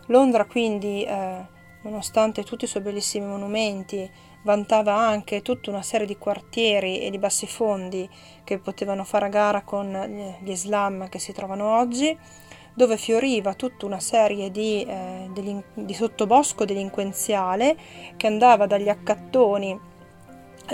Londra 0.07 0.47
quindi, 0.47 1.05
eh, 1.05 1.45
nonostante 1.83 2.43
tutti 2.43 2.65
i 2.65 2.69
suoi 2.69 2.83
bellissimi 2.83 3.27
monumenti, 3.27 4.11
vantava 4.43 4.95
anche 4.95 5.43
tutta 5.43 5.69
una 5.69 5.83
serie 5.83 6.07
di 6.07 6.17
quartieri 6.17 7.01
e 7.01 7.11
di 7.11 7.19
bassifondi 7.19 8.09
che 8.45 8.59
potevano 8.59 9.05
fare 9.05 9.27
a 9.27 9.29
gara 9.29 9.61
con 9.61 10.39
gli 10.41 10.51
islam 10.51 11.11
che 11.11 11.19
si 11.19 11.33
trovano 11.33 11.77
oggi 11.77 12.17
dove 12.77 12.99
fioriva 12.99 13.55
tutta 13.55 13.87
una 13.87 14.01
serie 14.01 14.51
di, 14.51 14.85
eh, 14.87 15.31
delin- 15.33 15.65
di 15.73 15.95
sottobosco 15.95 16.67
delinquenziale 16.67 17.75
che 18.19 18.27
andava 18.27 18.67
dagli 18.67 18.91
accattoni 18.91 19.81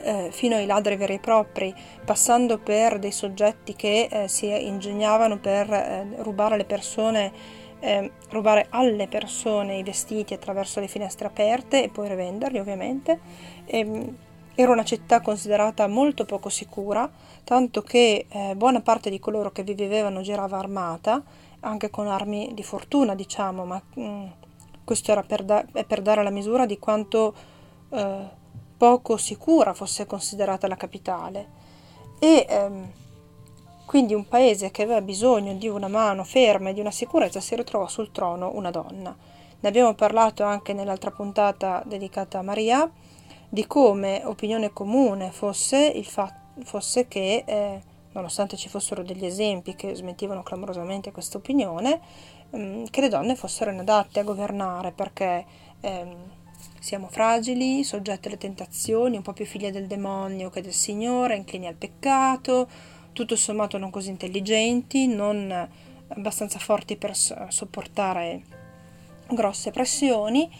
eh, 0.02 0.28
fino 0.32 0.56
ai 0.56 0.66
ladri 0.66 0.96
veri 0.96 1.14
e 1.14 1.18
propri, 1.20 1.72
passando 2.04 2.58
per 2.58 2.98
dei 2.98 3.12
soggetti 3.12 3.76
che 3.76 4.08
eh, 4.10 4.28
si 4.28 4.46
ingegnavano 4.46 5.38
per 5.38 5.72
eh, 5.72 6.06
rubare 6.22 6.54
alle 6.54 6.64
persone, 6.64 7.30
eh, 7.78 8.10
rubare 8.30 8.66
alle 8.70 9.06
persone 9.06 9.76
i 9.76 9.84
vestiti 9.84 10.34
attraverso 10.34 10.80
le 10.80 10.88
finestre 10.88 11.28
aperte 11.28 11.84
e 11.84 11.88
poi 11.88 12.08
rivenderli 12.08 12.58
ovviamente. 12.58 13.20
E, 13.64 13.78
ehm, 13.78 14.16
era 14.54 14.72
una 14.72 14.84
città 14.84 15.20
considerata 15.20 15.86
molto 15.86 16.26
poco 16.26 16.50
sicura, 16.50 17.10
tanto 17.42 17.80
che 17.80 18.26
eh, 18.28 18.54
buona 18.54 18.80
parte 18.80 19.08
di 19.08 19.18
coloro 19.18 19.50
che 19.50 19.62
vi 19.62 19.72
vivevano 19.72 20.20
girava 20.20 20.58
armata 20.58 21.22
anche 21.62 21.90
con 21.90 22.06
armi 22.06 22.52
di 22.54 22.62
fortuna, 22.62 23.14
diciamo, 23.14 23.64
ma 23.64 23.82
mh, 23.94 24.02
mm, 24.02 24.26
questo 24.84 25.12
era 25.12 25.22
per, 25.22 25.44
da- 25.44 25.64
per, 25.86 26.02
dare 26.02 26.22
la 26.22 26.30
misura 26.30 26.66
di 26.66 26.78
quanto 26.78 27.34
eh, 27.90 28.28
poco 28.76 29.16
sicura 29.16 29.74
fosse 29.74 30.06
considerata 30.06 30.66
la 30.66 30.76
capitale. 30.76 31.60
E 32.18 32.46
ehm, 32.48 32.90
quindi 33.86 34.14
un 34.14 34.26
paese 34.26 34.70
che 34.70 34.82
aveva 34.82 35.00
bisogno 35.00 35.54
di 35.54 35.68
una 35.68 35.88
mano 35.88 36.24
ferma 36.24 36.70
e 36.70 36.72
di 36.72 36.80
una 36.80 36.90
sicurezza 36.90 37.40
si 37.40 37.54
ritrovò 37.54 37.88
sul 37.88 38.10
trono 38.10 38.52
una 38.54 38.70
donna. 38.70 39.14
Ne 39.60 39.68
abbiamo 39.68 39.94
parlato 39.94 40.42
anche 40.44 40.72
nell'altra 40.72 41.10
puntata 41.10 41.82
dedicata 41.86 42.38
a 42.38 42.42
Maria, 42.42 42.90
di 43.48 43.66
come 43.66 44.22
opinione 44.24 44.72
comune 44.72 45.30
fosse, 45.30 45.78
il 45.78 46.06
fa- 46.06 46.34
fosse 46.64 47.06
che 47.06 47.44
eh, 47.46 47.82
nonostante 48.12 48.56
ci 48.56 48.68
fossero 48.68 49.02
degli 49.02 49.24
esempi 49.24 49.74
che 49.74 49.94
smentivano 49.94 50.42
clamorosamente 50.42 51.12
questa 51.12 51.38
opinione, 51.38 52.00
ehm, 52.50 52.88
che 52.88 53.00
le 53.00 53.08
donne 53.08 53.34
fossero 53.34 53.70
inadatte 53.70 54.20
a 54.20 54.24
governare 54.24 54.92
perché 54.92 55.44
ehm, 55.80 56.16
siamo 56.78 57.08
fragili, 57.08 57.84
soggetti 57.84 58.28
alle 58.28 58.38
tentazioni, 58.38 59.16
un 59.16 59.22
po' 59.22 59.32
più 59.32 59.46
figlie 59.46 59.70
del 59.70 59.86
demonio 59.86 60.50
che 60.50 60.62
del 60.62 60.72
Signore, 60.72 61.36
inclini 61.36 61.66
al 61.66 61.74
peccato, 61.74 62.68
tutto 63.12 63.36
sommato 63.36 63.78
non 63.78 63.90
così 63.90 64.10
intelligenti, 64.10 65.06
non 65.06 65.68
abbastanza 66.08 66.58
forti 66.58 66.96
per 66.96 67.16
sopportare 67.16 68.42
grosse 69.28 69.70
pressioni 69.70 70.50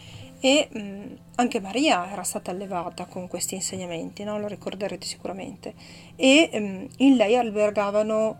e 0.44 0.68
mh, 0.72 1.18
anche 1.36 1.60
Maria 1.60 2.10
era 2.10 2.24
stata 2.24 2.50
allevata 2.50 3.06
con 3.06 3.28
questi 3.28 3.54
insegnamenti, 3.54 4.24
no? 4.24 4.40
lo 4.40 4.48
ricorderete 4.48 5.06
sicuramente, 5.06 5.72
e 6.16 6.50
mh, 6.52 6.94
in 7.04 7.14
lei 7.14 7.36
albergavano 7.36 8.36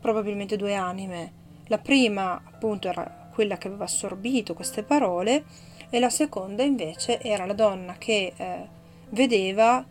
probabilmente 0.00 0.56
due 0.56 0.74
anime. 0.74 1.32
La 1.66 1.78
prima 1.78 2.40
appunto 2.44 2.86
era 2.86 3.30
quella 3.34 3.58
che 3.58 3.66
aveva 3.66 3.84
assorbito 3.84 4.54
queste 4.54 4.84
parole 4.84 5.44
e 5.90 5.98
la 5.98 6.08
seconda 6.08 6.62
invece 6.62 7.20
era 7.20 7.46
la 7.46 7.52
donna 7.52 7.96
che 7.98 8.32
eh, 8.36 8.68
vedeva 9.08 9.84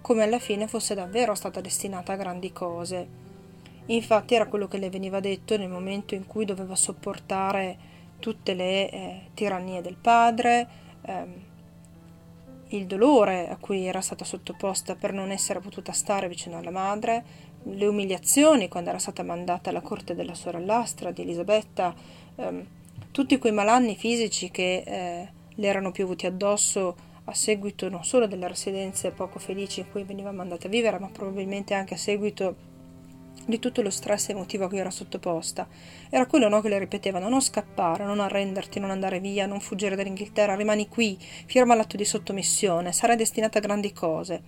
come 0.00 0.24
alla 0.24 0.40
fine 0.40 0.66
fosse 0.66 0.96
davvero 0.96 1.36
stata 1.36 1.60
destinata 1.60 2.12
a 2.12 2.16
grandi 2.16 2.52
cose. 2.52 3.22
Infatti 3.86 4.34
era 4.34 4.46
quello 4.48 4.66
che 4.66 4.78
le 4.78 4.90
veniva 4.90 5.20
detto 5.20 5.56
nel 5.56 5.68
momento 5.68 6.16
in 6.16 6.26
cui 6.26 6.44
doveva 6.44 6.74
sopportare 6.74 7.92
tutte 8.18 8.54
le 8.54 8.90
eh, 8.90 9.20
tirannie 9.34 9.80
del 9.80 9.96
padre, 9.96 10.82
ehm, 11.04 11.34
il 12.68 12.86
dolore 12.86 13.48
a 13.48 13.56
cui 13.56 13.86
era 13.86 14.00
stata 14.00 14.24
sottoposta 14.24 14.96
per 14.96 15.12
non 15.12 15.30
essere 15.30 15.60
potuta 15.60 15.92
stare 15.92 16.28
vicino 16.28 16.58
alla 16.58 16.70
madre, 16.70 17.52
le 17.62 17.86
umiliazioni 17.86 18.68
quando 18.68 18.90
era 18.90 18.98
stata 18.98 19.22
mandata 19.22 19.70
alla 19.70 19.80
corte 19.80 20.14
della 20.14 20.34
sorellastra 20.34 21.10
di 21.10 21.22
Elisabetta, 21.22 21.94
ehm, 22.36 22.66
tutti 23.10 23.38
quei 23.38 23.52
malanni 23.52 23.96
fisici 23.96 24.50
che 24.50 24.82
eh, 24.84 25.28
le 25.54 25.66
erano 25.66 25.92
piovuti 25.92 26.26
addosso 26.26 27.12
a 27.24 27.32
seguito 27.34 27.88
non 27.88 28.04
solo 28.04 28.26
delle 28.26 28.48
residenze 28.48 29.10
poco 29.10 29.38
felici 29.38 29.80
in 29.80 29.90
cui 29.90 30.02
veniva 30.04 30.32
mandata 30.32 30.66
a 30.66 30.70
vivere, 30.70 30.98
ma 30.98 31.08
probabilmente 31.08 31.74
anche 31.74 31.94
a 31.94 31.98
seguito 31.98 32.72
di 33.46 33.58
tutto 33.58 33.82
lo 33.82 33.90
stress 33.90 34.30
emotivo 34.30 34.64
a 34.64 34.68
cui 34.68 34.78
era 34.78 34.90
sottoposta. 34.90 35.68
Era 36.08 36.26
quello 36.26 36.48
no, 36.48 36.60
che 36.60 36.68
le 36.68 36.78
ripetevano: 36.78 37.28
non 37.28 37.40
scappare, 37.40 38.04
non 38.04 38.20
arrenderti, 38.20 38.80
non 38.80 38.90
andare 38.90 39.20
via, 39.20 39.46
non 39.46 39.60
fuggire 39.60 39.96
dall'Inghilterra, 39.96 40.54
rimani 40.54 40.88
qui, 40.88 41.18
firma 41.18 41.74
l'atto 41.74 41.96
di 41.96 42.04
sottomissione, 42.04 42.92
sarai 42.92 43.16
destinata 43.16 43.58
a 43.58 43.62
grandi 43.62 43.92
cose. 43.92 44.42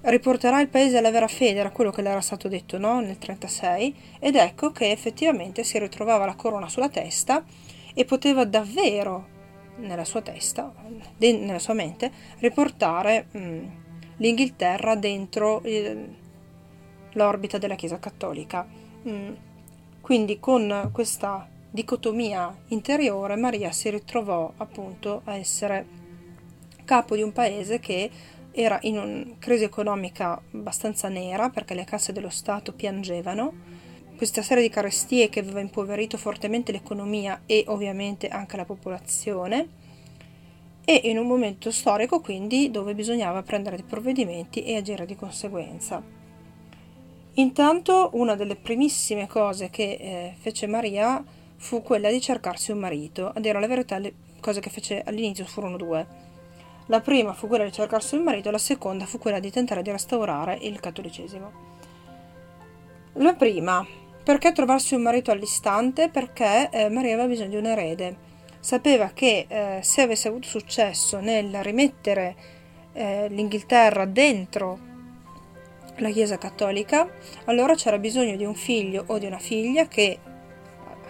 Riporterà 0.00 0.60
il 0.60 0.68
paese 0.68 0.98
alla 0.98 1.10
vera 1.10 1.26
fede, 1.26 1.58
era 1.58 1.72
quello 1.72 1.90
che 1.90 2.02
le 2.02 2.10
era 2.10 2.20
stato 2.20 2.46
detto 2.46 2.78
no? 2.78 3.00
nel 3.00 3.16
1936, 3.18 3.94
ed 4.20 4.36
ecco 4.36 4.70
che 4.70 4.92
effettivamente 4.92 5.64
si 5.64 5.76
ritrovava 5.78 6.24
la 6.24 6.36
corona 6.36 6.68
sulla 6.68 6.88
testa 6.88 7.44
e 7.94 8.04
poteva 8.04 8.44
davvero, 8.44 9.36
nella 9.78 10.04
sua 10.04 10.22
testa, 10.22 10.72
nella 11.18 11.58
sua 11.58 11.74
mente, 11.74 12.12
riportare 12.38 13.26
mh, 13.32 13.58
l'Inghilterra 14.18 14.94
dentro. 14.94 15.62
Il, 15.64 16.17
l'orbita 17.12 17.58
della 17.58 17.74
Chiesa 17.74 17.98
Cattolica. 17.98 18.66
Mm. 19.08 19.32
Quindi 20.00 20.40
con 20.40 20.90
questa 20.92 21.46
dicotomia 21.70 22.56
interiore 22.68 23.36
Maria 23.36 23.72
si 23.72 23.90
ritrovò 23.90 24.52
appunto 24.56 25.20
a 25.24 25.36
essere 25.36 25.86
capo 26.84 27.14
di 27.14 27.22
un 27.22 27.32
paese 27.32 27.78
che 27.78 28.10
era 28.50 28.78
in 28.82 28.98
una 28.98 29.36
crisi 29.38 29.64
economica 29.64 30.40
abbastanza 30.52 31.08
nera 31.08 31.50
perché 31.50 31.74
le 31.74 31.84
casse 31.84 32.12
dello 32.12 32.30
Stato 32.30 32.72
piangevano. 32.72 33.76
Questa 34.16 34.42
serie 34.42 34.62
di 34.62 34.70
carestie 34.70 35.28
che 35.28 35.40
aveva 35.40 35.60
impoverito 35.60 36.16
fortemente 36.16 36.72
l'economia 36.72 37.42
e 37.46 37.64
ovviamente 37.68 38.28
anche 38.28 38.56
la 38.56 38.64
popolazione 38.64 39.68
e 40.84 41.02
in 41.04 41.18
un 41.18 41.26
momento 41.26 41.70
storico 41.70 42.20
quindi 42.20 42.70
dove 42.70 42.94
bisognava 42.94 43.42
prendere 43.42 43.76
dei 43.76 43.84
provvedimenti 43.84 44.64
e 44.64 44.76
agire 44.76 45.04
di 45.04 45.14
conseguenza. 45.14 46.17
Intanto 47.38 48.10
una 48.14 48.34
delle 48.34 48.56
primissime 48.56 49.28
cose 49.28 49.70
che 49.70 49.92
eh, 49.92 50.34
fece 50.40 50.66
Maria 50.66 51.22
fu 51.56 51.82
quella 51.82 52.10
di 52.10 52.20
cercarsi 52.20 52.72
un 52.72 52.78
marito. 52.78 53.30
A 53.32 53.38
dire 53.38 53.60
la 53.60 53.68
verità 53.68 53.96
le 53.98 54.12
cose 54.40 54.58
che 54.58 54.70
fece 54.70 55.02
all'inizio 55.04 55.44
furono 55.44 55.76
due. 55.76 56.06
La 56.86 57.00
prima 57.00 57.32
fu 57.34 57.46
quella 57.46 57.62
di 57.62 57.70
cercarsi 57.70 58.16
un 58.16 58.24
marito, 58.24 58.50
la 58.50 58.58
seconda 58.58 59.06
fu 59.06 59.18
quella 59.18 59.38
di 59.38 59.52
tentare 59.52 59.82
di 59.82 59.90
restaurare 59.92 60.58
il 60.62 60.80
cattolicesimo. 60.80 61.52
La 63.14 63.34
prima, 63.34 63.86
perché 64.24 64.50
trovarsi 64.50 64.96
un 64.96 65.02
marito 65.02 65.30
all'istante? 65.30 66.08
Perché 66.08 66.70
eh, 66.70 66.88
Maria 66.88 67.12
aveva 67.12 67.28
bisogno 67.28 67.50
di 67.50 67.56
un 67.56 67.66
erede. 67.66 68.16
Sapeva 68.58 69.12
che 69.14 69.46
eh, 69.46 69.78
se 69.82 70.02
avesse 70.02 70.26
avuto 70.26 70.48
successo 70.48 71.20
nel 71.20 71.62
rimettere 71.62 72.34
eh, 72.94 73.28
l'Inghilterra 73.28 74.06
dentro 74.06 74.87
la 76.00 76.10
Chiesa 76.10 76.38
cattolica, 76.38 77.10
allora 77.44 77.74
c'era 77.74 77.98
bisogno 77.98 78.36
di 78.36 78.44
un 78.44 78.54
figlio 78.54 79.04
o 79.06 79.18
di 79.18 79.26
una 79.26 79.38
figlia 79.38 79.86
che, 79.88 80.18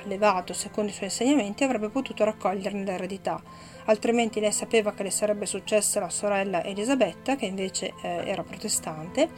allevato 0.03 0.53
secondo 0.53 0.91
i 0.91 0.95
suoi 0.95 1.09
insegnamenti, 1.09 1.65
avrebbe 1.65 1.89
potuto 1.89 2.25
raccoglierne 2.25 2.85
l'eredità 2.85 3.43
altrimenti 3.89 4.41
lei 4.41 4.53
sapeva 4.53 4.93
che 4.93 5.03
le 5.03 5.11
sarebbe 5.11 5.47
successa 5.47 5.99
alla 5.99 6.11
sorella 6.11 6.65
Elisabetta, 6.65 7.37
che 7.37 7.47
invece 7.47 7.95
eh, 8.03 8.23
era 8.27 8.43
protestante, 8.43 9.29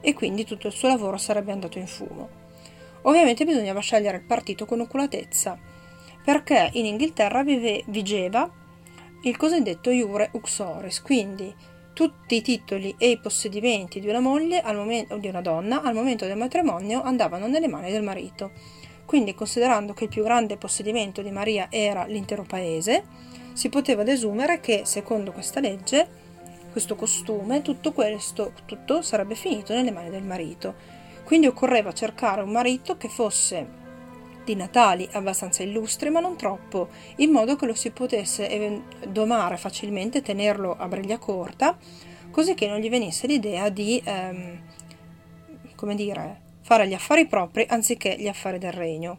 e 0.00 0.12
quindi 0.12 0.44
tutto 0.44 0.66
il 0.66 0.72
suo 0.72 0.88
lavoro 0.88 1.16
sarebbe 1.16 1.52
andato 1.52 1.78
in 1.78 1.86
fumo. 1.86 2.42
Ovviamente 3.02 3.44
bisognava 3.44 3.80
scegliere 3.80 4.18
il 4.18 4.24
partito 4.24 4.66
con 4.66 4.80
oculatezza, 4.80 5.58
perché 6.24 6.70
in 6.72 6.86
Inghilterra 6.86 7.42
vive, 7.42 7.82
vigeva 7.86 8.50
il 9.22 9.36
cosiddetto 9.36 9.90
iure 9.90 10.30
uxoris, 10.32 11.00
quindi 11.00 11.54
tutti 11.94 12.36
i 12.36 12.42
titoli 12.42 12.94
e 12.98 13.10
i 13.10 13.18
possedimenti 13.18 14.00
di 14.00 14.08
una 14.08 14.20
moglie 14.20 14.62
momento, 14.74 15.14
o 15.14 15.18
di 15.18 15.28
una 15.28 15.40
donna 15.40 15.80
al 15.80 15.94
momento 15.94 16.26
del 16.26 16.36
matrimonio 16.36 17.00
andavano 17.02 17.46
nelle 17.46 17.68
mani 17.68 17.90
del 17.90 18.02
marito. 18.02 18.50
Quindi, 19.06 19.34
considerando 19.34 19.94
che 19.94 20.04
il 20.04 20.10
più 20.10 20.22
grande 20.22 20.56
possedimento 20.56 21.22
di 21.22 21.30
Maria 21.30 21.68
era 21.70 22.04
l'intero 22.04 22.42
paese, 22.42 23.04
si 23.52 23.68
poteva 23.68 24.02
desumere 24.02 24.60
che, 24.60 24.82
secondo 24.84 25.30
questa 25.30 25.60
legge, 25.60 26.22
questo 26.72 26.96
costume, 26.96 27.62
tutto 27.62 27.92
questo 27.92 28.52
tutto 28.66 29.00
sarebbe 29.00 29.36
finito 29.36 29.72
nelle 29.72 29.92
mani 29.92 30.10
del 30.10 30.24
marito. 30.24 30.74
Quindi 31.24 31.46
occorreva 31.46 31.92
cercare 31.92 32.42
un 32.42 32.50
marito 32.50 32.96
che 32.96 33.08
fosse 33.08 33.82
di 34.44 34.54
natali 34.54 35.08
abbastanza 35.12 35.62
illustri, 35.62 36.10
ma 36.10 36.20
non 36.20 36.36
troppo, 36.36 36.88
in 37.16 37.30
modo 37.30 37.56
che 37.56 37.66
lo 37.66 37.74
si 37.74 37.90
potesse 37.90 38.82
domare 39.08 39.56
facilmente, 39.56 40.22
tenerlo 40.22 40.76
a 40.76 40.86
briglia 40.86 41.18
corta, 41.18 41.76
così 42.30 42.54
che 42.54 42.66
non 42.68 42.78
gli 42.78 42.90
venisse 42.90 43.26
l'idea 43.26 43.68
di, 43.68 44.00
ehm, 44.04 44.60
come 45.74 45.94
dire, 45.94 46.40
fare 46.60 46.86
gli 46.86 46.94
affari 46.94 47.26
propri 47.26 47.66
anziché 47.68 48.16
gli 48.18 48.28
affari 48.28 48.58
del 48.58 48.72
regno. 48.72 49.18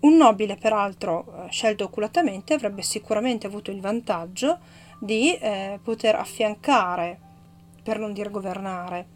Un 0.00 0.16
nobile, 0.16 0.56
peraltro, 0.56 1.46
eh, 1.46 1.50
scelto 1.50 1.84
oculatamente, 1.84 2.54
avrebbe 2.54 2.82
sicuramente 2.82 3.46
avuto 3.46 3.70
il 3.70 3.80
vantaggio 3.80 4.58
di 4.98 5.34
eh, 5.34 5.78
poter 5.82 6.16
affiancare, 6.16 7.18
per 7.82 7.98
non 7.98 8.12
dire 8.12 8.30
governare, 8.30 9.06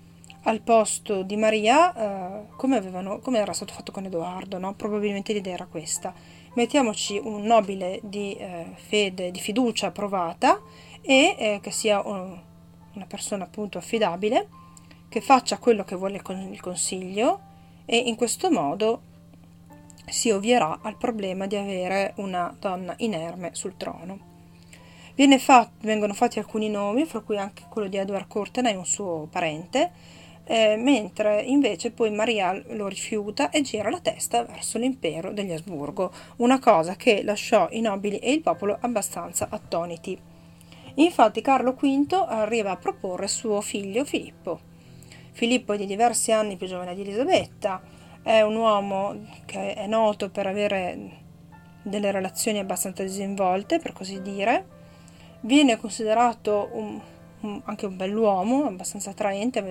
al 0.47 0.61
posto 0.61 1.23
di 1.23 1.37
Maria, 1.37 1.95
eh, 1.95 2.47
come, 2.57 2.77
avevano, 2.77 3.19
come, 3.19 3.39
era 3.39 3.53
stato 3.53 3.73
fatto 3.73 3.91
con 3.91 4.05
Edoardo, 4.05 4.59
no? 4.59 4.75
probabilmente 4.75 5.33
l'idea 5.33 5.55
era 5.55 5.67
questa. 5.67 6.15
Mettiamoci 6.55 7.21
un 7.23 7.43
nobile 7.43 8.01
di 8.03 8.35
eh, 8.35 8.67
fede, 8.77 9.31
di 9.31 9.41
fiducia 9.41 9.91
provata 9.91 10.61
e 11.03 11.37
eh, 11.39 11.59
che 11.61 11.71
sia 11.71 12.01
un, 12.07 12.39
una 12.95 13.07
persona 13.07 13.45
appunto 13.45 13.79
affidabile, 13.79 14.49
che 15.09 15.21
faccia 15.21 15.59
quello 15.59 15.85
che 15.85 15.97
vuole 15.97 16.23
il 16.51 16.61
consiglio 16.61 17.41
e 17.85 17.97
in 17.97 18.15
questo 18.15 18.51
modo 18.51 19.03
si 20.09 20.31
ovvierà 20.31 20.79
al 20.83 20.97
problema 20.97 21.47
di 21.47 21.57
avere 21.57 22.13
una 22.17 22.55
donna 22.59 22.95
inerme 22.99 23.51
sul 23.53 23.77
trono. 23.77 24.35
Fatto, 25.39 25.71
vengono 25.81 26.15
fatti 26.15 26.39
alcuni 26.39 26.69
nomi, 26.69 27.05
fra 27.05 27.21
cui 27.21 27.37
anche 27.37 27.65
quello 27.69 27.89
di 27.89 27.97
Edward 27.97 28.29
Courtenay, 28.29 28.77
un 28.77 28.87
suo 28.87 29.27
parente, 29.31 29.91
eh, 30.49 30.77
mentre 30.77 31.43
invece 31.43 31.91
poi 31.91 32.11
Maria 32.13 32.53
lo 32.69 32.87
rifiuta 32.87 33.51
e 33.51 33.63
gira 33.63 33.91
la 33.91 34.01
testa 34.01 34.45
verso 34.45 34.79
l'impero 34.79 35.33
degli 35.33 35.53
Asburgo, 35.53 36.13
una 36.37 36.61
cosa 36.61 36.95
che 36.95 37.23
lasciò 37.25 37.67
i 37.73 37.81
nobili 37.81 38.19
e 38.19 38.33
il 38.33 38.43
popolo 38.43 38.79
abbastanza 38.81 39.49
attoniti. 39.51 40.17
Infatti 40.95 41.41
Carlo 41.43 41.73
V 41.73 42.25
arriva 42.29 42.71
a 42.71 42.77
proporre 42.77 43.27
suo 43.27 43.61
figlio 43.61 44.05
Filippo. 44.05 44.61
Filippo 45.33 45.73
è 45.73 45.77
di 45.77 45.85
diversi 45.85 46.33
anni 46.33 46.57
più 46.57 46.67
giovane 46.67 46.95
di 46.95 47.03
Elisabetta, 47.03 47.83
è 48.23 48.41
un 48.41 48.57
uomo 48.57 49.27
che 49.45 49.75
è 49.75 49.87
noto 49.87 50.31
per 50.31 50.47
avere 50.47 51.25
delle 51.83 52.11
relazioni 52.11 52.59
abbastanza 52.59 53.03
disinvolte, 53.03 53.79
per 53.79 53.93
così 53.93 54.23
dire. 54.23 54.75
Viene 55.41 55.77
considerato 55.77 56.71
un, 56.73 57.01
anche 57.65 57.87
un 57.87 57.97
bell'uomo, 57.97 58.65
abbastanza 58.65 59.11
attraente, 59.11 59.63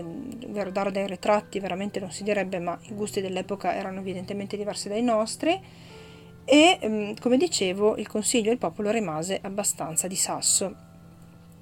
guardare 0.48 0.92
dai 0.92 1.08
ritratti 1.08 1.60
veramente 1.60 2.00
non 2.00 2.12
si 2.12 2.24
direbbe, 2.24 2.60
ma 2.60 2.78
i 2.84 2.94
gusti 2.94 3.22
dell'epoca 3.22 3.74
erano 3.74 4.00
evidentemente 4.00 4.58
diversi 4.58 4.88
dai 4.88 5.02
nostri. 5.02 5.60
E, 6.46 6.80
mm, 6.86 7.14
come 7.20 7.38
dicevo, 7.38 7.98
il 7.98 8.08
consiglio 8.08 8.50
e 8.50 8.54
il 8.54 8.60
popolo 8.60 8.92
rimase 8.92 9.40
abbastanza 9.42 10.08
di 10.08 10.16
sasso. 10.16 10.76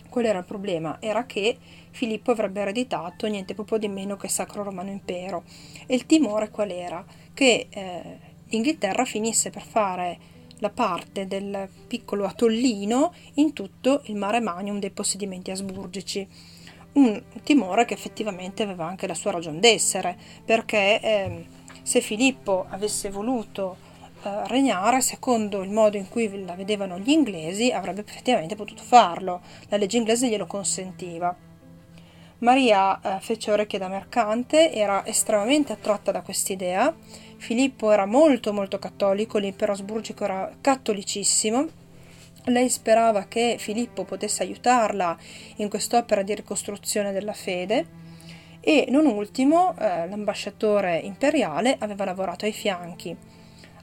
Qual 0.10 0.26
era 0.26 0.40
il 0.40 0.46
problema? 0.46 0.98
Era 1.00 1.26
che 1.26 1.58
Filippo 1.90 2.32
avrebbe 2.32 2.62
ereditato 2.62 3.26
niente 3.28 3.56
proprio 3.56 3.78
di 3.80 3.88
meno 3.88 4.18
che 4.18 4.28
il 4.28 4.32
Sacro 4.32 4.62
Romano 4.64 4.92
Impero. 4.92 5.44
E 5.88 5.96
il 5.96 6.06
timore 6.06 6.50
qual 6.50 6.70
era? 6.70 7.04
Che 7.34 7.68
eh, 7.70 8.20
l'Inghilterra 8.50 9.06
finisse 9.06 9.50
per 9.50 9.64
fare 9.64 10.32
la 10.64 10.70
parte 10.70 11.28
del 11.28 11.68
piccolo 11.88 12.24
atollino 12.24 13.14
in 13.34 13.52
tutto 13.52 14.02
il 14.06 14.16
mare 14.16 14.40
magnum 14.40 14.80
dei 14.80 14.92
possedimenti 14.92 15.52
asburgici. 15.52 16.26
Un 16.94 17.22
timore 17.44 17.84
che 17.84 17.94
effettivamente 17.94 18.64
aveva 18.64 18.86
anche 18.86 19.06
la 19.06 19.14
sua 19.14 19.32
ragione 19.32 19.60
d'essere, 19.60 20.18
perché 20.46 21.02
eh, 21.02 21.46
se 21.82 22.00
Filippo 22.00 22.66
avesse 22.70 23.10
voluto 23.10 23.76
eh, 24.24 24.48
regnare 24.48 25.02
secondo 25.02 25.64
il 25.64 25.70
modo 25.70 25.98
in 25.98 26.08
cui 26.08 26.46
la 26.46 26.54
vedevano 26.54 26.98
gli 26.98 27.10
inglesi, 27.10 27.70
avrebbe 27.72 28.06
effettivamente 28.08 28.56
potuto 28.56 28.84
farlo. 28.84 29.42
La 29.68 29.76
legge 29.76 29.98
inglese 29.98 30.30
glielo 30.30 30.46
consentiva. 30.46 31.36
Maria 32.38 33.02
eh, 33.02 33.20
fece 33.20 33.52
orecchie 33.52 33.80
da 33.80 33.90
mercante, 33.90 34.72
era 34.72 35.06
estremamente 35.06 35.74
attratta 35.74 36.12
da 36.12 36.22
quest'idea. 36.22 36.94
Filippo 37.44 37.92
era 37.92 38.06
molto 38.06 38.54
molto 38.54 38.80
cattolico, 38.80 39.38
l'impero 39.38 39.74
asburgico 39.74 40.24
era 40.24 40.50
cattolicissimo. 40.62 41.68
Lei 42.46 42.70
sperava 42.70 43.26
che 43.26 43.58
Filippo 43.60 44.06
potesse 44.06 44.44
aiutarla 44.44 45.18
in 45.58 45.68
quest'opera 45.68 46.22
di 46.22 46.34
ricostruzione 46.36 47.12
della 47.12 47.34
fede 47.34 47.86
e 48.62 48.86
non 48.88 49.06
ultimo 49.08 49.76
eh, 49.78 50.08
l'ambasciatore 50.08 51.00
imperiale 51.00 51.76
aveva 51.80 52.06
lavorato 52.06 52.46
ai 52.46 52.54
fianchi. 52.54 53.14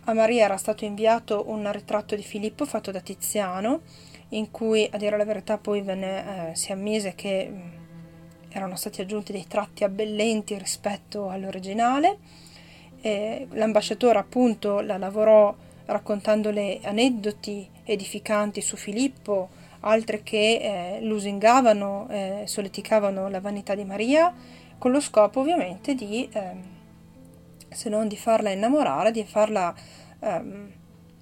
A 0.05 0.15
Maria 0.15 0.47
era 0.47 0.57
stato 0.57 0.87
inviato 0.87 1.45
un 1.49 1.71
ritratto 1.71 2.17
di 2.17 2.23
Filippo 2.23 2.65
fatto 2.65 2.91
da 2.91 3.01
Tiziano, 3.01 3.83
in 4.31 4.51
cui, 4.51 4.89
a 4.91 4.97
dire 4.97 5.19
la 5.19 5.25
verità, 5.27 5.59
poi 5.59 5.83
venne, 5.83 6.53
eh, 6.53 6.57
si 6.57 6.73
ammise 6.73 7.15
che 7.15 7.47
mm, 7.47 7.61
erano 8.49 8.77
stati 8.77 9.03
aggiunti 9.03 9.33
dei 9.33 9.47
tratti 9.47 9.85
abbellenti 9.85 10.57
rispetto 10.57 11.29
all'originale. 11.29 12.49
E 13.01 13.47
l'ambasciatore 13.53 14.19
appunto 14.19 14.81
la 14.81 14.99
lavorò 14.99 15.55
raccontandole 15.87 16.81
aneddoti 16.83 17.69
edificanti 17.85 18.61
su 18.61 18.77
Filippo, 18.77 19.49
altre 19.81 20.23
che 20.23 20.97
eh, 20.99 21.01
lusingavano, 21.03 22.07
eh, 22.11 22.43
solleticavano 22.47 23.29
la 23.29 23.41
vanità 23.41 23.75
di 23.75 23.85
Maria, 23.85 24.33
con 24.79 24.91
lo 24.91 25.01
scopo 25.01 25.41
ovviamente 25.41 25.95
di... 25.95 26.29
Eh, 26.33 26.79
se 27.73 27.89
non 27.89 28.09
di 28.09 28.17
farla 28.17 28.51
innamorare, 28.51 29.13
di 29.13 29.25
farla 29.25 29.73
ehm, 30.19 30.73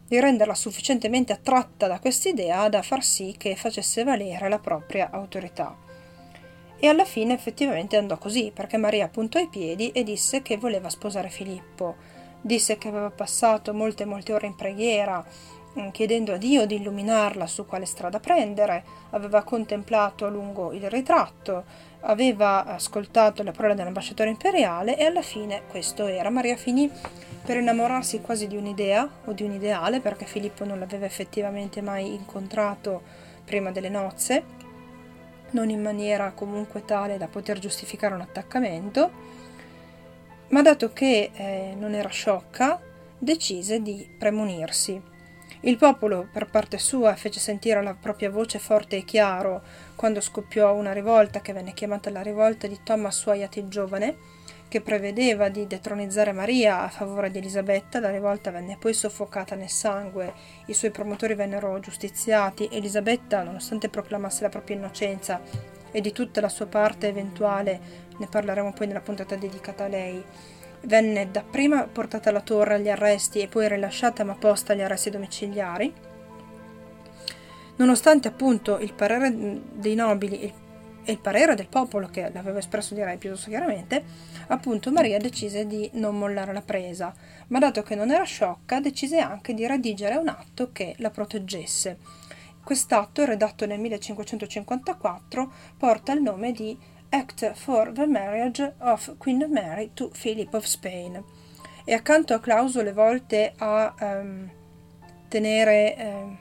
di 0.08 0.18
renderla 0.18 0.54
sufficientemente 0.54 1.34
attratta 1.34 1.86
da 1.86 1.98
quest'idea 1.98 2.68
da 2.70 2.80
far 2.80 3.04
sì 3.04 3.34
che 3.36 3.54
facesse 3.56 4.04
valere 4.04 4.48
la 4.48 4.58
propria 4.58 5.10
autorità. 5.10 5.76
E 6.80 6.86
alla 6.86 7.04
fine 7.04 7.34
effettivamente 7.34 7.96
andò 7.96 8.16
così, 8.18 8.52
perché 8.54 8.76
Maria 8.76 9.08
puntò 9.08 9.40
i 9.40 9.48
piedi 9.48 9.90
e 9.90 10.04
disse 10.04 10.42
che 10.42 10.56
voleva 10.56 10.88
sposare 10.88 11.28
Filippo. 11.28 11.96
Disse 12.40 12.78
che 12.78 12.86
aveva 12.86 13.10
passato 13.10 13.74
molte 13.74 14.04
molte 14.04 14.32
ore 14.32 14.46
in 14.46 14.54
preghiera 14.54 15.24
mm, 15.78 15.88
chiedendo 15.88 16.32
a 16.32 16.36
Dio 16.36 16.66
di 16.66 16.76
illuminarla 16.76 17.48
su 17.48 17.66
quale 17.66 17.84
strada 17.84 18.20
prendere, 18.20 18.84
aveva 19.10 19.42
contemplato 19.42 20.24
a 20.24 20.28
lungo 20.28 20.72
il 20.72 20.88
ritratto, 20.88 21.64
aveva 22.02 22.64
ascoltato 22.64 23.42
le 23.42 23.50
parole 23.50 23.74
dell'ambasciatore 23.74 24.30
imperiale 24.30 24.96
e 24.96 25.04
alla 25.04 25.22
fine 25.22 25.62
questo 25.68 26.06
era. 26.06 26.30
Maria 26.30 26.56
finì 26.56 26.88
per 27.44 27.56
innamorarsi 27.56 28.20
quasi 28.20 28.46
di 28.46 28.56
un'idea 28.56 29.08
o 29.24 29.32
di 29.32 29.42
un 29.42 29.52
ideale, 29.52 29.98
perché 29.98 30.26
Filippo 30.26 30.64
non 30.64 30.78
l'aveva 30.78 31.06
effettivamente 31.06 31.80
mai 31.80 32.14
incontrato 32.14 33.02
prima 33.44 33.72
delle 33.72 33.88
nozze, 33.88 34.44
non 35.50 35.70
in 35.70 35.82
maniera 35.82 36.32
comunque 36.32 36.84
tale 36.84 37.18
da 37.18 37.28
poter 37.28 37.58
giustificare 37.58 38.14
un 38.14 38.20
attaccamento, 38.20 39.10
ma 40.48 40.62
dato 40.62 40.92
che 40.92 41.30
eh, 41.32 41.74
non 41.76 41.94
era 41.94 42.08
sciocca, 42.08 42.80
decise 43.18 43.82
di 43.82 44.08
premunirsi. 44.18 45.00
Il 45.62 45.76
popolo, 45.76 46.28
per 46.32 46.48
parte 46.48 46.78
sua, 46.78 47.16
fece 47.16 47.40
sentire 47.40 47.82
la 47.82 47.94
propria 47.94 48.30
voce 48.30 48.58
forte 48.58 48.96
e 48.96 49.04
chiaro 49.04 49.62
quando 49.96 50.20
scoppiò 50.20 50.74
una 50.74 50.92
rivolta 50.92 51.40
che 51.40 51.52
venne 51.52 51.72
chiamata 51.74 52.10
la 52.10 52.22
rivolta 52.22 52.66
di 52.68 52.78
Thomas 52.84 53.26
Wyatt 53.26 53.56
il 53.56 53.68
Giovane, 53.68 54.16
che 54.68 54.82
prevedeva 54.82 55.48
di 55.48 55.66
detronizzare 55.66 56.32
Maria 56.32 56.82
a 56.82 56.88
favore 56.88 57.30
di 57.30 57.38
Elisabetta, 57.38 58.00
la 58.00 58.10
rivolta 58.10 58.50
venne 58.50 58.76
poi 58.78 58.92
soffocata 58.92 59.54
nel 59.54 59.70
sangue, 59.70 60.32
i 60.66 60.74
suoi 60.74 60.90
promotori 60.90 61.34
vennero 61.34 61.80
giustiziati, 61.80 62.68
Elisabetta, 62.70 63.42
nonostante 63.42 63.88
proclamasse 63.88 64.42
la 64.42 64.50
propria 64.50 64.76
innocenza 64.76 65.40
e 65.90 66.00
di 66.02 66.12
tutta 66.12 66.42
la 66.42 66.50
sua 66.50 66.66
parte 66.66 67.08
eventuale, 67.08 67.80
ne 68.18 68.26
parleremo 68.26 68.74
poi 68.74 68.86
nella 68.86 69.00
puntata 69.00 69.36
dedicata 69.36 69.84
a 69.84 69.88
lei, 69.88 70.22
venne 70.82 71.30
dapprima 71.30 71.88
portata 71.90 72.28
alla 72.28 72.42
torre 72.42 72.74
agli 72.74 72.90
arresti 72.90 73.40
e 73.40 73.48
poi 73.48 73.68
rilasciata 73.68 74.22
ma 74.22 74.34
posta 74.34 74.74
agli 74.74 74.82
arresti 74.82 75.10
domiciliari. 75.10 75.94
Nonostante 77.76 78.28
appunto 78.28 78.78
il 78.78 78.92
parere 78.92 79.32
dei 79.72 79.94
nobili 79.94 80.40
e 80.40 80.46
il 80.46 80.52
parere 81.16 81.54
del 81.54 81.68
popolo, 81.68 82.08
che 82.08 82.30
l'aveva 82.30 82.58
espresso 82.58 82.94
direi 82.94 83.16
piuttosto 83.16 83.48
chiaramente, 83.48 84.04
appunto 84.48 84.92
Maria 84.92 85.16
decise 85.18 85.66
di 85.66 85.88
non 85.94 86.18
mollare 86.18 86.52
la 86.52 86.60
presa, 86.60 87.14
ma 87.48 87.58
dato 87.58 87.82
che 87.82 87.94
non 87.94 88.10
era 88.10 88.24
sciocca, 88.24 88.80
decise 88.80 89.18
anche 89.18 89.54
di 89.54 89.66
redigere 89.66 90.16
un 90.16 90.28
atto 90.28 90.70
che 90.70 90.94
la 90.98 91.10
proteggesse. 91.10 91.98
Quest'atto, 92.62 93.24
redatto 93.24 93.64
nel 93.64 93.80
1554, 93.80 95.52
porta 95.78 96.12
il 96.12 96.20
nome 96.20 96.52
di 96.52 96.78
Act 97.08 97.54
for 97.54 97.92
the 97.92 98.06
Marriage 98.06 98.74
of 98.80 99.16
Queen 99.16 99.46
Mary 99.50 99.92
to 99.94 100.10
Philip 100.10 100.52
of 100.52 100.64
Spain 100.64 101.24
e 101.84 101.94
accanto 101.94 102.34
a 102.34 102.40
clausole 102.40 102.92
volte 102.92 103.54
a 103.56 103.94
um, 103.98 104.50
tenere 105.28 105.96
um, 105.98 106.38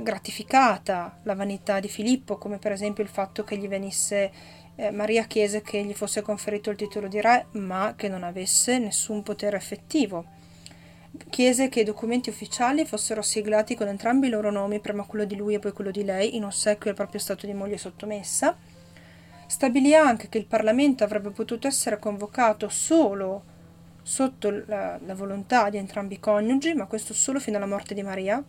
gratificata 0.00 1.18
la 1.24 1.34
vanità 1.34 1.80
di 1.80 1.88
Filippo, 1.88 2.38
come 2.38 2.58
per 2.58 2.72
esempio 2.72 3.02
il 3.02 3.08
fatto 3.08 3.44
che 3.44 3.56
gli 3.56 3.68
venisse 3.68 4.30
eh, 4.76 4.90
Maria 4.90 5.24
chiese 5.24 5.60
che 5.60 5.82
gli 5.82 5.92
fosse 5.92 6.22
conferito 6.22 6.70
il 6.70 6.76
titolo 6.76 7.08
di 7.08 7.20
re, 7.20 7.46
ma 7.52 7.94
che 7.96 8.08
non 8.08 8.22
avesse 8.22 8.78
nessun 8.78 9.22
potere 9.22 9.56
effettivo. 9.56 10.24
Chiese 11.28 11.68
che 11.68 11.80
i 11.80 11.84
documenti 11.84 12.30
ufficiali 12.30 12.86
fossero 12.86 13.20
siglati 13.20 13.74
con 13.74 13.88
entrambi 13.88 14.28
i 14.28 14.30
loro 14.30 14.50
nomi, 14.50 14.80
prima 14.80 15.04
quello 15.04 15.24
di 15.24 15.36
lui 15.36 15.54
e 15.54 15.58
poi 15.58 15.72
quello 15.72 15.90
di 15.90 16.04
lei, 16.04 16.36
in 16.36 16.44
ossequio 16.44 16.90
al 16.90 16.96
proprio 16.96 17.20
stato 17.20 17.44
di 17.46 17.52
moglie 17.52 17.76
sottomessa. 17.76 18.56
Stabilì 19.46 19.94
anche 19.94 20.28
che 20.30 20.38
il 20.38 20.46
Parlamento 20.46 21.04
avrebbe 21.04 21.30
potuto 21.30 21.66
essere 21.66 21.98
convocato 21.98 22.70
solo 22.70 23.50
sotto 24.02 24.64
la, 24.66 24.98
la 25.04 25.14
volontà 25.14 25.68
di 25.68 25.76
entrambi 25.76 26.14
i 26.14 26.20
coniugi, 26.20 26.72
ma 26.72 26.86
questo 26.86 27.12
solo 27.12 27.38
fino 27.38 27.58
alla 27.58 27.66
morte 27.66 27.92
di 27.92 28.02
Maria. 28.02 28.42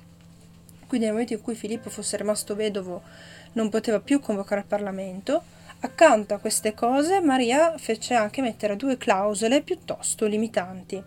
Quindi 0.93 1.07
nel 1.09 1.17
momento 1.17 1.33
in 1.33 1.41
cui 1.41 1.55
Filippo 1.55 1.89
fosse 1.89 2.17
rimasto 2.17 2.55
vedovo 2.55 3.01
non 3.53 3.69
poteva 3.69 3.99
più 3.99 4.19
convocare 4.19 4.61
il 4.61 4.67
Parlamento 4.67 5.41
Accanto 5.85 6.33
a 6.33 6.37
queste 6.37 6.73
cose 6.73 7.19
Maria 7.19 7.77
fece 7.77 8.13
anche 8.13 8.41
mettere 8.41 8.77
due 8.77 8.95
clausole 8.97 9.61
piuttosto 9.61 10.25
limitanti. 10.25 11.03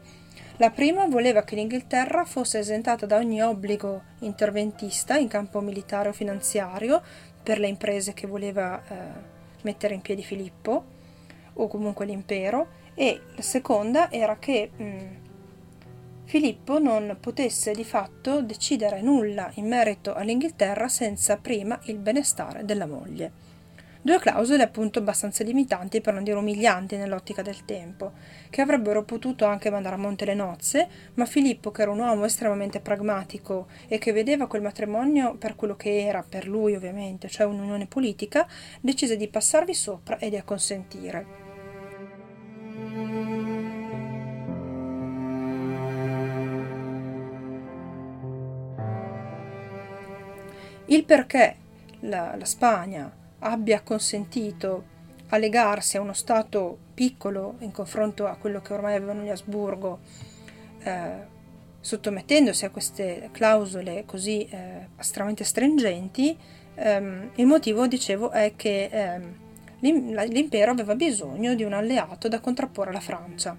La 0.58 0.68
prima 0.68 1.06
voleva 1.06 1.44
che 1.44 1.54
l'Inghilterra 1.54 2.26
fosse 2.26 2.58
esentata 2.58 3.06
da 3.06 3.16
ogni 3.16 3.40
obbligo 3.42 4.02
interventista 4.18 5.16
in 5.16 5.28
campo 5.28 5.60
militare 5.60 6.10
o 6.10 6.12
finanziario 6.12 7.00
per 7.42 7.58
le 7.58 7.68
imprese 7.68 8.12
che 8.12 8.26
voleva 8.26 8.82
eh, 8.86 8.94
mettere 9.62 9.94
in 9.94 10.02
piedi 10.02 10.22
Filippo 10.22 10.84
o 11.54 11.68
comunque 11.68 12.04
l'impero 12.04 12.66
e 12.94 13.18
la 13.34 13.42
seconda 13.42 14.10
era 14.10 14.36
che 14.38 14.72
mh, 14.76 14.84
mm, 14.84 15.25
Filippo 16.26 16.80
non 16.80 17.18
potesse 17.20 17.70
di 17.70 17.84
fatto 17.84 18.42
decidere 18.42 19.00
nulla 19.00 19.48
in 19.54 19.68
merito 19.68 20.12
all'Inghilterra 20.12 20.88
senza 20.88 21.36
prima 21.36 21.78
il 21.84 21.98
benestare 21.98 22.64
della 22.64 22.86
moglie. 22.86 23.30
Due 24.02 24.18
clausole 24.18 24.64
appunto 24.64 24.98
abbastanza 24.98 25.44
limitanti, 25.44 26.00
per 26.00 26.14
non 26.14 26.24
dire 26.24 26.36
umilianti 26.36 26.96
nell'ottica 26.96 27.42
del 27.42 27.64
tempo, 27.64 28.12
che 28.50 28.60
avrebbero 28.60 29.04
potuto 29.04 29.44
anche 29.44 29.70
mandare 29.70 29.94
a 29.94 29.98
monte 29.98 30.24
le 30.24 30.34
nozze, 30.34 30.88
ma 31.14 31.26
Filippo, 31.26 31.70
che 31.70 31.82
era 31.82 31.92
un 31.92 32.00
uomo 32.00 32.24
estremamente 32.24 32.80
pragmatico 32.80 33.68
e 33.86 33.98
che 33.98 34.12
vedeva 34.12 34.48
quel 34.48 34.62
matrimonio 34.62 35.36
per 35.36 35.54
quello 35.54 35.76
che 35.76 36.04
era, 36.04 36.24
per 36.28 36.48
lui 36.48 36.74
ovviamente, 36.74 37.28
cioè 37.28 37.46
un'unione 37.46 37.86
politica, 37.86 38.48
decise 38.80 39.16
di 39.16 39.28
passarvi 39.28 39.74
sopra 39.74 40.18
e 40.18 40.28
di 40.28 40.36
acconsentire. 40.36 41.45
Il 50.86 51.04
perché 51.04 51.56
la, 52.00 52.34
la 52.36 52.44
Spagna 52.44 53.10
abbia 53.40 53.80
consentito 53.80 54.94
a 55.28 55.36
legarsi 55.36 55.96
a 55.96 56.00
uno 56.00 56.12
Stato 56.12 56.78
piccolo 56.94 57.56
in 57.58 57.72
confronto 57.72 58.26
a 58.26 58.36
quello 58.36 58.60
che 58.60 58.72
ormai 58.72 58.94
avevano 58.94 59.22
gli 59.22 59.28
Asburgo, 59.28 59.98
eh, 60.82 61.34
sottomettendosi 61.80 62.64
a 62.64 62.70
queste 62.70 63.28
clausole 63.32 64.04
così 64.06 64.46
eh, 64.48 64.88
estremamente 64.98 65.44
stringenti, 65.44 66.36
ehm, 66.74 67.30
il 67.34 67.46
motivo, 67.46 67.86
dicevo, 67.86 68.30
è 68.30 68.54
che 68.56 68.88
ehm, 68.90 69.34
l'impero 69.80 70.70
aveva 70.70 70.94
bisogno 70.94 71.54
di 71.54 71.64
un 71.64 71.72
alleato 71.72 72.28
da 72.28 72.40
contrapporre 72.40 72.90
alla 72.90 73.00
Francia. 73.00 73.56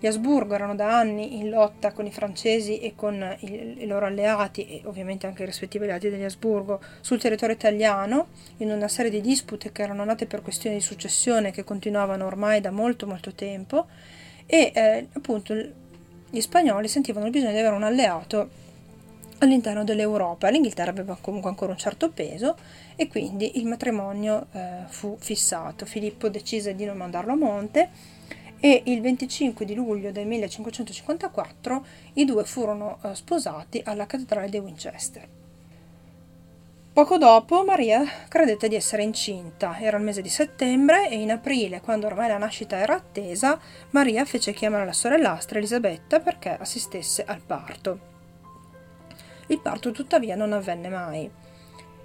Gli 0.00 0.06
Asburgo 0.06 0.54
erano 0.54 0.76
da 0.76 0.96
anni 0.96 1.38
in 1.38 1.50
lotta 1.50 1.92
con 1.92 2.06
i 2.06 2.12
francesi 2.12 2.78
e 2.78 2.94
con 2.94 3.36
i, 3.40 3.82
i, 3.82 3.86
loro 3.86 4.06
alleati 4.06 4.66
e 4.66 4.82
ovviamente 4.84 5.26
anche 5.26 5.42
i 5.42 5.46
rispettivi 5.46 5.84
alleati 5.84 6.08
degli 6.08 6.22
Asburgo 6.22 6.80
sul 7.00 7.20
territorio 7.20 7.56
italiano 7.56 8.28
in 8.58 8.70
una 8.70 8.86
serie 8.86 9.10
di 9.10 9.20
dispute 9.20 9.72
che 9.72 9.82
erano 9.82 10.04
nate 10.04 10.26
per 10.26 10.42
questioni 10.42 10.76
di 10.76 10.82
successione 10.82 11.50
che 11.50 11.64
continuavano 11.64 12.24
ormai 12.26 12.60
da 12.60 12.70
molto 12.70 13.06
molto 13.06 13.32
tempo 13.32 13.86
e 14.46 14.70
eh, 14.72 15.08
appunto 15.12 15.54
gli 16.30 16.40
spagnoli 16.40 16.86
sentivano 16.86 17.26
il 17.26 17.32
bisogno 17.32 17.52
di 17.52 17.58
avere 17.58 17.74
un 17.74 17.82
alleato 17.82 18.66
all'interno 19.38 19.84
dell'Europa. 19.84 20.48
L'Inghilterra 20.48 20.90
aveva 20.90 21.16
comunque 21.20 21.50
ancora 21.50 21.72
un 21.72 21.78
certo 21.78 22.10
peso 22.10 22.56
e 22.94 23.08
quindi 23.08 23.58
il 23.58 23.66
matrimonio 23.66 24.46
eh, 24.52 24.84
fu 24.86 25.16
fissato. 25.18 25.86
Filippo 25.86 26.28
decise 26.28 26.74
di 26.74 26.84
non 26.84 26.96
mandarlo 26.96 27.32
a 27.32 27.36
monte 27.36 27.90
e 28.60 28.82
il 28.86 29.00
25 29.00 29.64
di 29.64 29.74
luglio 29.74 30.10
del 30.10 30.26
1554 30.26 31.86
i 32.14 32.24
due 32.24 32.44
furono 32.44 32.98
eh, 33.02 33.14
sposati 33.14 33.80
alla 33.84 34.06
cattedrale 34.06 34.48
di 34.48 34.58
Winchester. 34.58 35.28
Poco 36.92 37.16
dopo 37.16 37.62
Maria 37.62 38.04
credette 38.28 38.66
di 38.66 38.74
essere 38.74 39.04
incinta, 39.04 39.78
era 39.78 39.98
il 39.98 40.02
mese 40.02 40.20
di 40.20 40.28
settembre 40.28 41.08
e 41.08 41.14
in 41.14 41.30
aprile, 41.30 41.80
quando 41.80 42.06
ormai 42.06 42.26
la 42.26 42.38
nascita 42.38 42.76
era 42.76 42.96
attesa, 42.96 43.60
Maria 43.90 44.24
fece 44.24 44.52
chiamare 44.52 44.84
la 44.84 44.92
sorellastra 44.92 45.58
Elisabetta 45.58 46.18
perché 46.18 46.56
assistesse 46.58 47.22
al 47.24 47.40
parto. 47.40 48.00
Il 49.46 49.60
parto 49.60 49.92
tuttavia 49.92 50.34
non 50.34 50.52
avvenne 50.52 50.88
mai. 50.88 51.30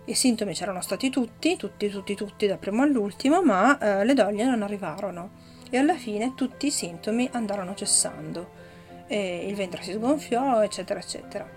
I 0.05 0.13
sintomi 0.13 0.53
c'erano 0.53 0.81
stati 0.81 1.09
tutti, 1.09 1.57
tutti, 1.57 1.89
tutti, 1.89 2.13
tutti, 2.13 2.45
dal 2.45 2.59
primo 2.59 2.83
all'ultimo, 2.83 3.41
ma 3.41 3.77
eh, 3.79 4.05
le 4.05 4.13
doglie 4.13 4.45
non 4.45 4.61
arrivarono 4.61 5.52
e 5.73 5.79
alla 5.79 5.95
fine 5.95 6.35
tutti 6.35 6.67
i 6.67 6.71
sintomi 6.71 7.27
andarono 7.31 7.73
cessando. 7.73 8.61
E 9.07 9.47
il 9.47 9.55
ventre 9.55 9.81
si 9.81 9.93
sgonfiò, 9.93 10.61
eccetera, 10.61 10.99
eccetera. 10.99 11.49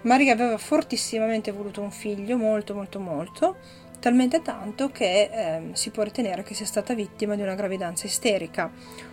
Maria 0.00 0.32
aveva 0.32 0.58
fortissimamente 0.58 1.52
voluto 1.52 1.80
un 1.80 1.92
figlio, 1.92 2.36
molto, 2.36 2.74
molto, 2.74 2.98
molto, 2.98 3.56
talmente 4.00 4.42
tanto 4.42 4.90
che 4.90 5.30
eh, 5.32 5.60
si 5.74 5.90
può 5.90 6.02
ritenere 6.02 6.42
che 6.42 6.54
sia 6.54 6.66
stata 6.66 6.92
vittima 6.92 7.36
di 7.36 7.42
una 7.42 7.54
gravidanza 7.54 8.06
isterica, 8.06 8.68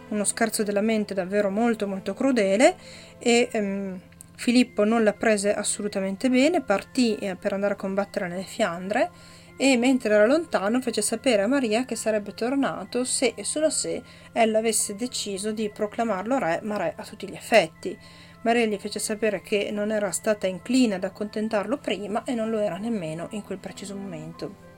uno 0.10 0.24
scherzo 0.24 0.64
della 0.64 0.82
mente 0.82 1.14
davvero 1.14 1.52
molto, 1.52 1.88
molto 1.88 2.16
crudele 2.16 2.76
e 3.20 3.50
ehm, 3.52 4.00
Filippo 4.36 4.84
non 4.84 5.04
la 5.04 5.14
prese 5.14 5.54
assolutamente 5.54 6.28
bene, 6.28 6.62
partì 6.62 7.18
eh, 7.18 7.36
per 7.36 7.54
andare 7.54 7.74
a 7.74 7.78
combattere 7.78 8.28
nelle 8.28 8.42
Fiandre 8.42 9.12
e 9.56 9.78
mentre 9.78 10.14
era 10.14 10.26
lontano 10.26 10.82
fece 10.82 11.02
sapere 11.02 11.44
a 11.44 11.48
Maria 11.48 11.86
che 11.86 11.96
sarebbe 11.96 12.34
tornato 12.34 13.04
se 13.04 13.34
e 13.36 13.44
solo 13.44 13.70
se 13.70 14.02
ella 14.32 14.58
avesse 14.58 14.96
deciso 14.96 15.52
di 15.52 15.70
proclamarlo 15.70 16.38
re, 16.40 16.60
ma 16.64 16.78
re 16.78 16.94
a 16.96 17.04
tutti 17.04 17.30
gli 17.30 17.36
effetti. 17.36 17.98
Maria 18.42 18.66
gli 18.66 18.78
fece 18.78 19.00
sapere 19.00 19.42
che 19.42 19.72
non 19.72 19.92
era 19.92 20.12
stata 20.12 20.48
incline 20.48 20.96
ad 20.96 21.04
accontentarlo 21.04 21.78
prima 21.78 22.24
e 22.24 22.34
non 22.34 22.50
lo 22.50 22.60
era 22.60 22.78
nemmeno 22.78 23.28
in 23.32 23.44
quel 23.44 23.58
preciso 23.58 23.96
momento. 23.96 24.72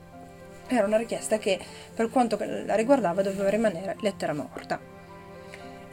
Era 0.68 0.86
una 0.86 0.96
richiesta 0.96 1.38
che, 1.38 1.58
per 1.94 2.10
quanto 2.10 2.38
la 2.40 2.74
riguardava, 2.74 3.22
doveva 3.22 3.48
rimanere 3.48 3.96
lettera 4.00 4.32
morta. 4.32 4.95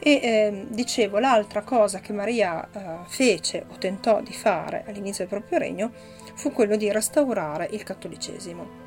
E 0.06 0.20
eh, 0.22 0.66
dicevo, 0.68 1.18
l'altra 1.18 1.62
cosa 1.62 2.00
che 2.00 2.12
Maria 2.12 2.68
eh, 2.70 3.06
fece 3.06 3.64
o 3.70 3.78
tentò 3.78 4.20
di 4.20 4.34
fare 4.34 4.84
all'inizio 4.86 5.24
del 5.24 5.38
proprio 5.38 5.58
regno 5.58 5.90
fu 6.34 6.52
quello 6.52 6.76
di 6.76 6.92
restaurare 6.92 7.68
il 7.70 7.82
cattolicesimo. 7.84 8.82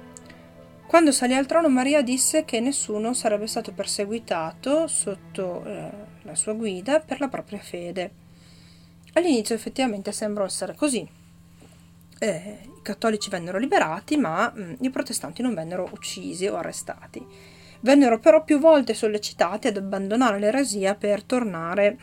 Quando 0.86 1.12
salì 1.12 1.34
al 1.34 1.48
trono 1.48 1.70
Maria 1.70 2.04
disse 2.04 2.46
che 2.46 2.60
nessuno 2.60 3.16
sarebbe 3.16 3.48
stato 3.48 3.74
perseguitato 3.74 4.86
sotto 4.86 5.66
eh, 5.66 5.90
la 6.22 6.36
sua 6.36 6.54
guida 6.54 7.00
per 7.00 7.20
la 7.20 7.30
propria 7.30 7.58
fede. 7.62 8.12
All'inizio 9.14 9.56
effettivamente 9.56 10.12
sembrò 10.12 10.46
essere 10.46 10.76
così. 10.76 11.10
Eh, 12.20 12.60
I 12.64 12.82
cattolici 12.84 13.32
vennero 13.32 13.58
liberati, 13.58 14.18
ma 14.18 14.54
mh, 14.54 14.62
mm, 14.62 14.74
i 14.82 14.92
protestanti 14.92 15.42
non 15.42 15.56
vennero 15.56 15.90
uccisi 15.92 16.46
o 16.46 16.58
arrestati. 16.58 17.56
Vennero 17.82 18.20
però 18.20 18.44
più 18.44 18.60
volte 18.60 18.94
sollecitati 18.94 19.68
ad 19.68 19.78
abbandonare 19.78 20.40
l'eresia 20.40 20.96
per 20.96 21.24
tornare 21.24 21.98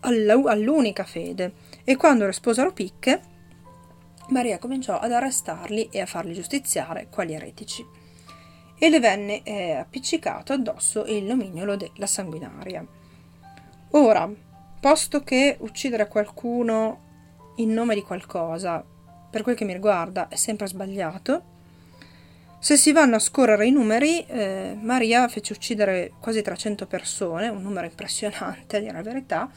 all'unica 0.00 1.04
fede 1.04 1.52
e 1.84 1.96
quando 1.96 2.26
risposero 2.26 2.72
picche, 2.72 3.20
Maria 4.28 4.58
cominciò 4.58 4.98
ad 4.98 5.12
arrestarli 5.12 5.88
e 5.90 6.00
a 6.00 6.06
farli 6.06 6.32
giustiziare 6.32 7.08
quali 7.10 7.34
eretici 7.34 7.84
e 8.78 8.88
le 8.88 9.00
venne 9.00 9.42
eh, 9.42 9.72
appiccicato 9.72 10.54
addosso 10.54 11.04
il 11.04 11.24
nomignolo 11.24 11.76
della 11.76 12.06
sanguinaria. 12.06 12.84
Ora, 13.90 14.30
posto 14.80 15.22
che 15.22 15.56
uccidere 15.60 16.08
qualcuno 16.08 17.08
in 17.56 17.72
nome 17.72 17.94
di 17.94 18.02
qualcosa, 18.02 18.82
per 19.30 19.42
quel 19.42 19.54
che 19.54 19.64
mi 19.64 19.74
riguarda, 19.74 20.28
è 20.28 20.36
sempre 20.36 20.66
sbagliato, 20.66 21.42
se 22.62 22.76
si 22.76 22.92
vanno 22.92 23.16
a 23.16 23.20
scorrere 23.20 23.66
i 23.66 23.70
numeri, 23.70 24.22
eh, 24.26 24.76
Maria 24.78 25.26
fece 25.28 25.54
uccidere 25.54 26.12
quasi 26.20 26.42
300 26.42 26.86
persone, 26.86 27.48
un 27.48 27.62
numero 27.62 27.86
impressionante 27.86 28.76
a 28.76 28.80
dire 28.80 28.92
la 28.92 29.02
verità, 29.02 29.50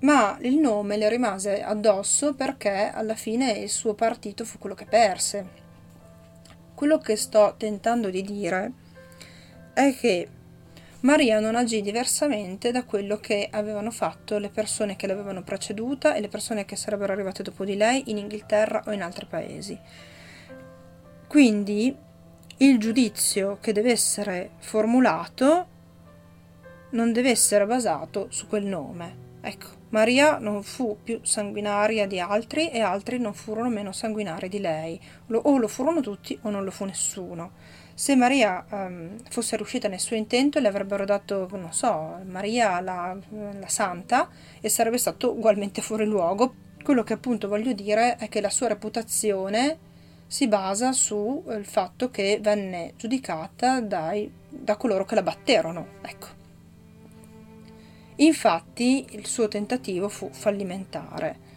ma 0.00 0.36
il 0.42 0.56
nome 0.56 0.98
le 0.98 1.08
rimase 1.08 1.62
addosso 1.62 2.34
perché 2.34 2.90
alla 2.92 3.14
fine 3.14 3.52
il 3.52 3.70
suo 3.70 3.94
partito 3.94 4.44
fu 4.44 4.58
quello 4.58 4.74
che 4.74 4.84
perse. 4.84 5.58
Quello 6.74 6.98
che 6.98 7.16
sto 7.16 7.54
tentando 7.56 8.10
di 8.10 8.22
dire 8.22 8.72
è 9.72 9.96
che 9.98 10.28
Maria 11.00 11.40
non 11.40 11.56
agì 11.56 11.80
diversamente 11.80 12.72
da 12.72 12.84
quello 12.84 13.16
che 13.16 13.48
avevano 13.50 13.90
fatto 13.90 14.36
le 14.36 14.50
persone 14.50 14.96
che 14.96 15.06
l'avevano 15.06 15.42
preceduta 15.42 16.12
e 16.12 16.20
le 16.20 16.28
persone 16.28 16.66
che 16.66 16.76
sarebbero 16.76 17.14
arrivate 17.14 17.42
dopo 17.42 17.64
di 17.64 17.74
lei 17.74 18.10
in 18.10 18.18
Inghilterra 18.18 18.82
o 18.86 18.92
in 18.92 19.00
altri 19.00 19.24
paesi. 19.24 19.78
Quindi 21.30 21.96
il 22.56 22.78
giudizio 22.80 23.58
che 23.60 23.72
deve 23.72 23.92
essere 23.92 24.50
formulato 24.58 25.66
non 26.90 27.12
deve 27.12 27.30
essere 27.30 27.66
basato 27.66 28.26
su 28.30 28.48
quel 28.48 28.64
nome. 28.64 29.38
Ecco, 29.40 29.68
Maria 29.90 30.38
non 30.38 30.64
fu 30.64 30.98
più 31.00 31.20
sanguinaria 31.22 32.08
di 32.08 32.18
altri 32.18 32.70
e 32.70 32.80
altri 32.80 33.20
non 33.20 33.32
furono 33.32 33.68
meno 33.68 33.92
sanguinari 33.92 34.48
di 34.48 34.58
lei. 34.58 35.00
o 35.28 35.56
lo 35.56 35.68
furono 35.68 36.00
tutti 36.00 36.36
o 36.42 36.50
non 36.50 36.64
lo 36.64 36.72
fu 36.72 36.84
nessuno. 36.84 37.52
Se 37.94 38.16
Maria 38.16 38.66
um, 38.68 39.16
fosse 39.28 39.54
riuscita 39.54 39.86
nel 39.86 40.00
suo 40.00 40.16
intento, 40.16 40.58
le 40.58 40.66
avrebbero 40.66 41.04
dato, 41.04 41.46
non 41.52 41.72
so, 41.72 42.18
Maria 42.24 42.80
la, 42.80 43.16
la 43.30 43.68
santa 43.68 44.28
e 44.60 44.68
sarebbe 44.68 44.98
stato 44.98 45.30
ugualmente 45.30 45.80
fuori 45.80 46.06
luogo. 46.06 46.54
Quello 46.82 47.04
che 47.04 47.12
appunto 47.12 47.46
voglio 47.46 47.72
dire 47.72 48.16
è 48.16 48.28
che 48.28 48.40
la 48.40 48.50
sua 48.50 48.66
reputazione 48.66 49.89
si 50.30 50.46
basa 50.46 50.92
sul 50.92 51.42
eh, 51.48 51.64
fatto 51.64 52.08
che 52.08 52.38
venne 52.40 52.92
giudicata 52.96 53.80
dai, 53.80 54.32
da 54.48 54.76
coloro 54.76 55.04
che 55.04 55.16
la 55.16 55.24
batterono. 55.24 55.86
Ecco. 56.02 56.26
Infatti 58.14 59.06
il 59.10 59.26
suo 59.26 59.48
tentativo 59.48 60.08
fu 60.08 60.28
fallimentare. 60.30 61.48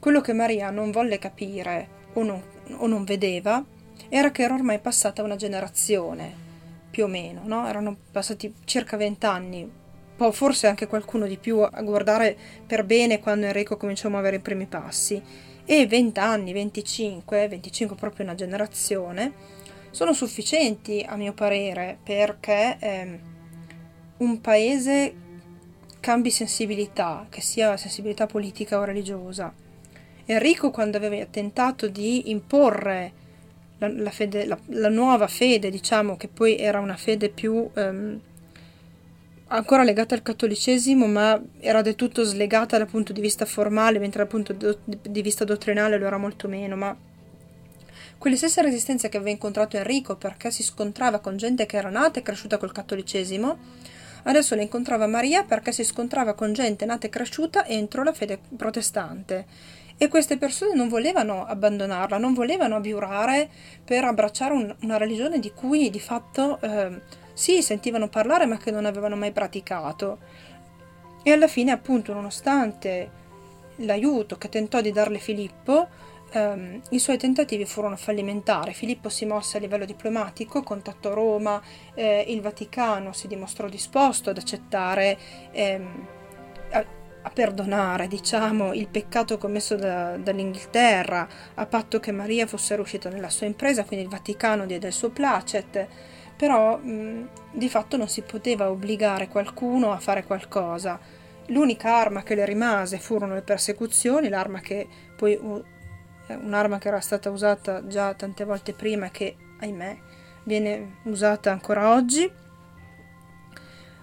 Quello 0.00 0.20
che 0.20 0.32
Maria 0.32 0.70
non 0.70 0.90
volle 0.90 1.20
capire 1.20 1.88
o 2.14 2.24
non, 2.24 2.42
o 2.78 2.88
non 2.88 3.04
vedeva 3.04 3.64
era 4.08 4.32
che 4.32 4.42
era 4.42 4.54
ormai 4.54 4.80
passata 4.80 5.22
una 5.22 5.36
generazione, 5.36 6.34
più 6.90 7.04
o 7.04 7.06
meno, 7.06 7.42
no? 7.44 7.68
erano 7.68 7.96
passati 8.10 8.52
circa 8.64 8.96
vent'anni, 8.96 9.70
forse 10.32 10.66
anche 10.66 10.88
qualcuno 10.88 11.28
di 11.28 11.36
più 11.36 11.60
a 11.60 11.80
guardare 11.82 12.36
per 12.66 12.82
bene 12.82 13.20
quando 13.20 13.46
Enrico 13.46 13.76
cominciò 13.76 14.08
a 14.08 14.10
muovere 14.10 14.36
i 14.36 14.40
primi 14.40 14.66
passi, 14.66 15.22
e 15.72 15.86
vent'anni, 15.86 16.52
25, 16.52 17.46
25 17.46 17.94
proprio 17.94 18.24
una 18.24 18.34
generazione, 18.34 19.32
sono 19.92 20.12
sufficienti 20.12 21.06
a 21.08 21.14
mio 21.14 21.32
parere 21.32 21.96
perché 22.02 22.76
eh, 22.80 23.20
un 24.16 24.40
paese 24.40 25.14
cambi 26.00 26.32
sensibilità, 26.32 27.24
che 27.30 27.40
sia 27.40 27.76
sensibilità 27.76 28.26
politica 28.26 28.80
o 28.80 28.84
religiosa. 28.84 29.54
Enrico 30.24 30.72
quando 30.72 30.96
aveva 30.96 31.24
tentato 31.26 31.86
di 31.86 32.32
imporre 32.32 33.12
la, 33.78 33.86
la, 33.92 34.10
fede, 34.10 34.46
la, 34.46 34.58
la, 34.70 34.88
nuova 34.88 35.28
fede, 35.28 35.70
diciamo, 35.70 36.16
che 36.16 36.26
poi 36.26 36.56
era 36.56 36.80
una 36.80 36.96
fede 36.96 37.28
più 37.28 37.70
um, 37.76 38.20
ancora 39.52 39.82
legata 39.82 40.14
al 40.14 40.22
cattolicesimo, 40.22 41.06
ma 41.06 41.40
era 41.60 41.82
del 41.82 41.94
tutto 41.94 42.22
slegata 42.22 42.78
dal 42.78 42.86
punto 42.86 43.12
di 43.12 43.20
vista 43.20 43.44
formale, 43.44 43.98
mentre 43.98 44.18
dal 44.18 44.28
punto 44.28 44.78
di 44.84 45.22
vista 45.22 45.44
dottrinale 45.44 45.98
lo 45.98 46.06
era 46.06 46.18
molto 46.18 46.48
meno. 46.48 46.76
Ma 46.76 46.96
quelle 48.18 48.36
stesse 48.36 48.62
resistenze 48.62 49.08
che 49.08 49.16
aveva 49.16 49.32
incontrato 49.32 49.76
Enrico 49.76 50.16
perché 50.16 50.50
si 50.50 50.62
scontrava 50.62 51.20
con 51.20 51.36
gente 51.36 51.66
che 51.66 51.76
era 51.76 51.90
nata 51.90 52.20
e 52.20 52.22
cresciuta 52.22 52.58
col 52.58 52.72
cattolicesimo, 52.72 53.58
adesso 54.24 54.54
le 54.54 54.62
incontrava 54.62 55.06
Maria 55.06 55.44
perché 55.44 55.72
si 55.72 55.84
scontrava 55.84 56.34
con 56.34 56.52
gente 56.52 56.84
nata 56.84 57.06
e 57.06 57.10
cresciuta 57.10 57.66
entro 57.66 58.02
la 58.02 58.12
fede 58.12 58.38
protestante 58.56 59.46
e 59.96 60.08
queste 60.08 60.38
persone 60.38 60.74
non 60.74 60.88
volevano 60.88 61.44
abbandonarla, 61.44 62.16
non 62.16 62.32
volevano 62.32 62.76
abiurare 62.76 63.50
per 63.84 64.04
abbracciare 64.04 64.54
un, 64.54 64.74
una 64.80 64.96
religione 64.96 65.38
di 65.38 65.52
cui 65.52 65.90
di 65.90 66.00
fatto 66.00 66.58
eh, 66.62 67.00
sì 67.32 67.62
sentivano 67.62 68.08
parlare 68.08 68.46
ma 68.46 68.56
che 68.56 68.70
non 68.70 68.84
avevano 68.84 69.16
mai 69.16 69.32
praticato. 69.32 70.18
E 71.22 71.32
alla 71.32 71.48
fine 71.48 71.70
appunto 71.70 72.12
nonostante 72.12 73.18
l'aiuto 73.76 74.36
che 74.36 74.48
tentò 74.48 74.80
di 74.80 74.92
darle 74.92 75.18
Filippo, 75.18 75.88
ehm, 76.32 76.80
i 76.90 76.98
suoi 76.98 77.18
tentativi 77.18 77.64
furono 77.64 77.96
fallimentari. 77.96 78.72
Filippo 78.72 79.08
si 79.08 79.26
mosse 79.26 79.56
a 79.56 79.60
livello 79.60 79.84
diplomatico, 79.84 80.62
contattò 80.62 81.12
Roma, 81.12 81.60
eh, 81.94 82.24
il 82.28 82.40
Vaticano 82.40 83.12
si 83.12 83.26
dimostrò 83.26 83.68
disposto 83.68 84.30
ad 84.30 84.38
accettare 84.38 85.18
ehm, 85.52 86.06
a 87.22 87.30
perdonare, 87.30 88.06
diciamo, 88.06 88.72
il 88.72 88.88
peccato 88.88 89.36
commesso 89.36 89.74
da, 89.76 90.16
dall'Inghilterra, 90.16 91.28
a 91.54 91.66
patto 91.66 92.00
che 92.00 92.12
Maria 92.12 92.46
fosse 92.46 92.74
riuscita 92.76 93.10
nella 93.10 93.28
sua 93.28 93.46
impresa, 93.46 93.84
quindi 93.84 94.06
il 94.06 94.10
Vaticano 94.10 94.64
diede 94.64 94.86
il 94.86 94.92
suo 94.92 95.10
placet, 95.10 95.86
però 96.40 96.78
mh, 96.78 97.28
di 97.52 97.68
fatto 97.68 97.98
non 97.98 98.08
si 98.08 98.22
poteva 98.22 98.70
obbligare 98.70 99.28
qualcuno 99.28 99.92
a 99.92 99.98
fare 99.98 100.24
qualcosa. 100.24 100.98
L'unica 101.48 101.96
arma 101.96 102.22
che 102.22 102.34
le 102.34 102.46
rimase 102.46 102.96
furono 102.96 103.34
le 103.34 103.42
persecuzioni, 103.42 104.30
l'arma 104.30 104.60
che 104.60 104.88
poi 105.18 105.38
un'arma 106.28 106.78
che 106.78 106.88
era 106.88 107.00
stata 107.00 107.28
usata 107.28 107.86
già 107.86 108.14
tante 108.14 108.44
volte 108.44 108.72
prima 108.72 109.10
che, 109.10 109.36
ahimè, 109.60 109.98
viene 110.44 111.00
usata 111.02 111.50
ancora 111.50 111.92
oggi, 111.92 112.32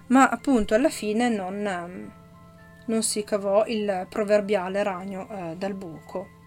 ma 0.06 0.28
appunto 0.28 0.74
alla 0.76 0.90
fine 0.90 1.28
non 1.28 2.12
non 2.86 3.02
si 3.02 3.24
cavò 3.24 3.66
il 3.66 4.06
proverbiale 4.08 4.82
ragno 4.84 5.28
eh, 5.28 5.56
dal 5.56 5.74
buco. 5.74 6.37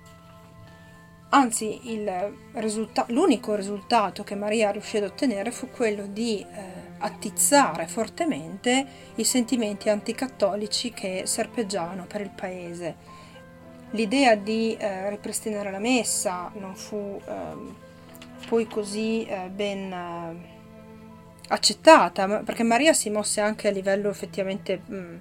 Anzi, 1.33 1.79
risulta- 2.53 3.05
l'unico 3.07 3.55
risultato 3.55 4.23
che 4.23 4.35
Maria 4.35 4.71
riuscì 4.71 4.97
ad 4.97 5.03
ottenere 5.03 5.51
fu 5.51 5.69
quello 5.69 6.05
di 6.05 6.41
eh, 6.41 6.45
attizzare 6.97 7.87
fortemente 7.87 8.85
i 9.15 9.23
sentimenti 9.23 9.87
anticattolici 9.87 10.91
che 10.91 11.23
serpeggiavano 11.25 12.05
per 12.05 12.19
il 12.19 12.31
paese. 12.35 12.95
L'idea 13.91 14.35
di 14.35 14.75
eh, 14.75 15.09
ripristinare 15.09 15.71
la 15.71 15.79
messa 15.79 16.51
non 16.55 16.75
fu 16.75 17.21
ehm, 17.25 17.75
poi 18.49 18.67
così 18.67 19.23
eh, 19.25 19.49
ben 19.49 19.91
eh, 19.91 20.35
accettata, 21.47 22.41
perché 22.43 22.63
Maria 22.63 22.91
si 22.91 23.09
mosse 23.09 23.39
anche 23.39 23.69
a 23.69 23.71
livello 23.71 24.09
effettivamente 24.09 24.81
mh, 24.85 24.95
mm, 24.95 25.15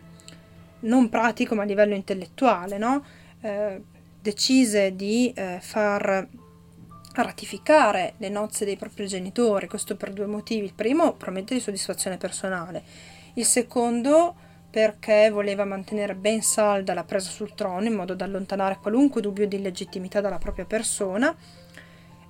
non 0.81 1.09
pratico 1.09 1.55
ma 1.55 1.63
a 1.63 1.67
livello 1.67 1.95
intellettuale, 1.95 2.79
no? 2.79 3.05
eh, 3.43 3.81
decise 4.21 4.95
di 4.95 5.33
eh, 5.35 5.59
far 5.61 6.29
ratificare 7.15 8.15
le 8.19 8.29
nozze 8.29 8.65
dei 8.65 8.77
propri 8.77 9.07
genitori, 9.07 9.67
questo 9.67 9.97
per 9.97 10.13
due 10.13 10.27
motivi. 10.27 10.65
Il 10.65 10.75
primo, 10.75 11.13
probabilmente 11.13 11.55
di 11.55 11.61
soddisfazione 11.61 12.17
personale, 12.17 12.83
il 13.35 13.45
secondo 13.45 14.35
perché 14.71 15.31
voleva 15.31 15.65
mantenere 15.65 16.15
ben 16.15 16.43
salda 16.43 16.95
la 16.95 17.03
presa 17.03 17.29
sul 17.29 17.55
trono 17.55 17.87
in 17.87 17.95
modo 17.95 18.15
da 18.15 18.25
allontanare 18.25 18.79
qualunque 18.81 19.21
dubbio 19.21 19.49
di 19.49 19.57
illegittimità 19.57 20.21
dalla 20.21 20.39
propria 20.39 20.65
persona 20.65 21.35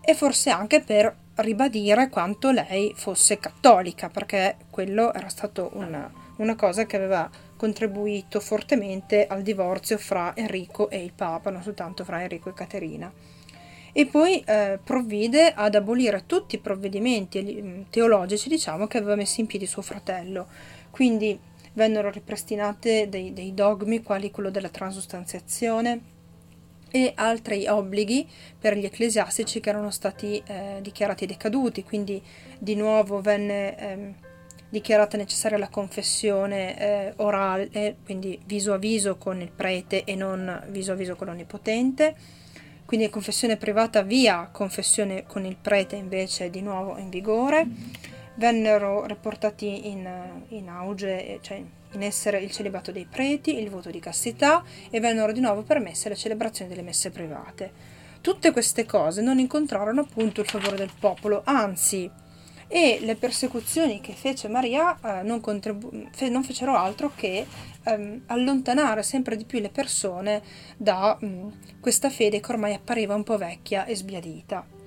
e 0.00 0.14
forse 0.14 0.48
anche 0.48 0.81
per 0.81 1.14
ribadire 1.37 2.09
quanto 2.09 2.50
lei 2.50 2.94
fosse 2.96 3.38
cattolica, 3.38 4.09
perché 4.09 4.57
quello 4.70 5.12
era 5.12 5.29
stato 5.29 5.70
una, 5.74 6.11
una 6.37 6.57
cosa 6.57 6.87
che 6.87 6.96
aveva 6.96 7.29
contribuito 7.61 8.40
fortemente 8.40 9.27
al 9.27 9.42
divorzio 9.42 9.99
fra 9.99 10.35
Enrico 10.35 10.88
e 10.88 11.05
il 11.05 11.12
Papa, 11.12 11.51
non 11.51 11.62
soltanto 11.62 12.05
fra 12.05 12.23
Enrico 12.23 12.49
e 12.49 12.55
Caterina. 12.55 13.12
E 13.92 14.07
poi 14.07 14.40
eh, 14.40 14.79
provvide 14.83 15.53
ad 15.53 15.75
abolire 15.75 16.25
tutti 16.25 16.55
i 16.55 16.59
provvedimenti 16.59 17.85
teologici, 17.90 18.49
diciamo, 18.49 18.87
che 18.87 18.96
aveva 18.96 19.14
messo 19.14 19.42
in 19.42 19.46
piedi 19.46 19.66
suo 19.66 19.83
fratello. 19.83 20.46
Quindi 20.90 21.38
vennero 21.75 22.09
ripristinate 22.09 23.11
dei, 23.11 23.35
dei 23.35 23.53
dogmi 23.53 24.03
quali 24.03 24.31
quello 24.31 24.49
della 24.49 24.70
transustanziazione 24.70 26.01
e 26.90 27.12
altri 27.14 27.66
obblighi 27.66 28.27
per 28.59 28.75
gli 28.75 28.87
ecclesiastici 28.87 29.61
che 29.61 29.68
erano 29.68 29.90
stati 29.90 30.42
eh, 30.46 30.79
dichiarati 30.81 31.27
decaduti, 31.27 31.85
quindi 31.85 32.23
di 32.59 32.75
nuovo 32.75 33.20
venne 33.20 33.79
eh, 33.79 34.29
dichiarata 34.70 35.16
necessaria 35.16 35.59
la 35.59 35.68
confessione 35.68 36.78
eh, 36.78 37.12
orale, 37.16 37.96
quindi 38.04 38.40
viso 38.46 38.72
a 38.72 38.78
viso 38.78 39.16
con 39.16 39.40
il 39.40 39.50
prete 39.50 40.04
e 40.04 40.14
non 40.14 40.64
viso 40.68 40.92
a 40.92 40.94
viso 40.94 41.16
con 41.16 41.26
l'onnipotente, 41.26 42.14
quindi 42.87 43.11
confessione 43.11 43.56
privata 43.56 44.02
via 44.02 44.48
confessione 44.50 45.24
con 45.26 45.44
il 45.44 45.56
prete 45.56 45.96
invece 45.96 46.50
di 46.50 46.62
nuovo 46.62 46.96
in 46.96 47.09
vigore 47.09 47.66
vennero 48.35 49.04
riportati 49.04 49.88
in, 49.90 50.09
in 50.48 50.68
auge, 50.68 51.38
cioè 51.42 51.62
in 51.92 52.02
essere 52.02 52.40
il 52.40 52.50
celibato 52.50 52.90
dei 52.90 53.04
preti, 53.04 53.59
il 53.59 53.68
voto 53.68 53.90
di 53.90 54.00
castità 54.00 54.64
e 54.88 54.98
vennero 54.98 55.33
di 55.33 55.40
nuovo 55.40 55.62
permesse 55.62 56.09
le 56.09 56.16
celebrazioni 56.16 56.70
delle 56.70 56.83
messe 56.83 57.11
private. 57.11 57.98
Tutte 58.20 58.50
queste 58.50 58.87
cose 58.87 59.22
non 59.22 59.38
incontrarono 59.38 60.00
appunto 60.02 60.40
il 60.40 60.48
favore 60.48 60.76
del 60.76 60.90
popolo, 60.98 61.42
anzi, 61.44 62.11
e 62.72 63.00
le 63.02 63.16
persecuzioni 63.16 64.00
che 64.00 64.12
fece 64.12 64.46
Maria 64.46 64.96
eh, 65.02 65.22
non, 65.24 65.40
contribu- 65.40 66.09
fe- 66.12 66.28
non, 66.28 66.44
fecero 66.44 66.76
altro 66.76 67.11
che 67.16 67.44
ehm, 67.83 68.22
allontanare 68.26 69.02
sempre 69.02 69.37
di 69.37 69.44
più 69.44 69.59
le 69.59 69.70
persone 69.70 70.40
da 70.76 71.18
mh, 71.18 71.26
mm, 71.26 71.48
questa 71.80 72.11
fede 72.11 72.38
che 72.38 72.52
ormai 72.52 72.74
appariva 72.74 73.16
un 73.16 73.24
po' 73.24 73.37
vecchia 73.37 73.85
e 73.87 73.96
sbiadita. 73.96 74.78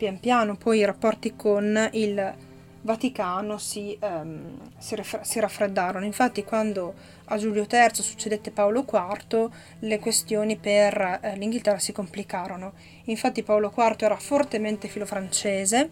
pian 0.00 0.18
piano 0.18 0.56
poi 0.56 0.78
i 0.78 0.84
rapporti 0.86 1.36
con 1.36 1.90
il 1.92 2.34
Vaticano 2.82 3.58
si, 3.58 3.98
um, 4.00 4.58
si, 4.78 4.94
raffre- 4.94 5.24
si, 5.24 5.38
raffreddarono. 5.38 6.04
Infatti, 6.04 6.44
quando 6.44 6.94
a 7.26 7.36
Giulio 7.36 7.66
III 7.70 7.90
succedette 7.92 8.50
Paolo 8.50 8.84
IV, 8.90 9.50
le 9.80 9.98
questioni 9.98 10.56
per 10.56 11.20
eh, 11.22 11.36
l'Inghilterra 11.36 11.78
si 11.78 11.92
complicarono. 11.92 12.72
Infatti, 13.04 13.42
Paolo 13.42 13.72
IV 13.76 13.96
era 13.98 14.16
fortemente 14.16 14.88
filofrancese 14.88 15.90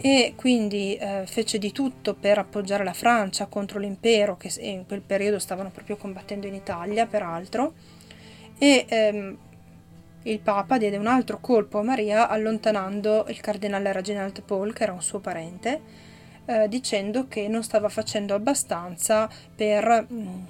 e 0.00 0.34
quindi 0.36 0.96
eh, 0.96 1.24
fece 1.26 1.58
di 1.58 1.72
tutto 1.72 2.14
per 2.14 2.38
appoggiare 2.38 2.84
la 2.84 2.92
Francia 2.92 3.46
contro 3.46 3.80
l'impero 3.80 4.36
che 4.36 4.52
in 4.60 4.86
quel 4.86 5.00
periodo 5.00 5.40
stavano 5.40 5.70
proprio 5.70 5.96
combattendo 5.96 6.46
in 6.46 6.54
Italia, 6.54 7.06
peraltro. 7.06 7.74
E 8.58 8.86
ehm, 8.88 9.38
il 10.22 10.40
Papa 10.40 10.78
diede 10.78 10.96
un 10.96 11.06
altro 11.06 11.38
colpo 11.38 11.78
a 11.78 11.82
Maria 11.82 12.28
allontanando 12.28 13.26
il 13.28 13.40
cardinale 13.40 13.92
Reginald 13.92 14.42
Paul, 14.42 14.72
che 14.72 14.82
era 14.82 14.92
un 14.92 15.02
suo 15.02 15.20
parente, 15.20 15.80
eh, 16.48 16.66
dicendo 16.66 17.28
che 17.28 17.46
non 17.46 17.62
stava 17.62 17.90
facendo 17.90 18.34
abbastanza 18.34 19.28
per 19.54 20.06
mm, 20.10 20.44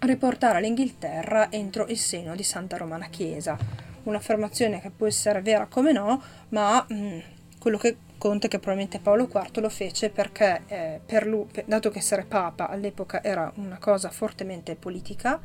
riportare 0.00 0.62
l'Inghilterra 0.62 1.52
entro 1.52 1.86
il 1.88 1.98
seno 1.98 2.34
di 2.34 2.42
Santa 2.42 2.78
Romana 2.78 3.08
Chiesa. 3.08 3.58
Un'affermazione 4.04 4.80
che 4.80 4.88
può 4.88 5.06
essere 5.06 5.42
vera 5.42 5.66
come 5.66 5.92
no, 5.92 6.22
ma 6.48 6.82
mh, 6.88 6.94
mm, 6.94 7.18
quello 7.58 7.76
che 7.76 7.96
conta 8.16 8.46
è 8.46 8.50
che 8.50 8.58
probabilmente 8.58 8.98
Paolo 8.98 9.28
IV 9.30 9.58
lo 9.60 9.68
fece 9.68 10.08
perché, 10.08 10.62
eh, 10.66 11.00
per 11.04 11.26
lui, 11.26 11.46
dato 11.66 11.90
che 11.90 11.98
essere 11.98 12.24
Papa 12.24 12.70
all'epoca 12.70 13.22
era 13.22 13.52
una 13.56 13.76
cosa 13.78 14.08
fortemente 14.08 14.74
politica, 14.74 15.38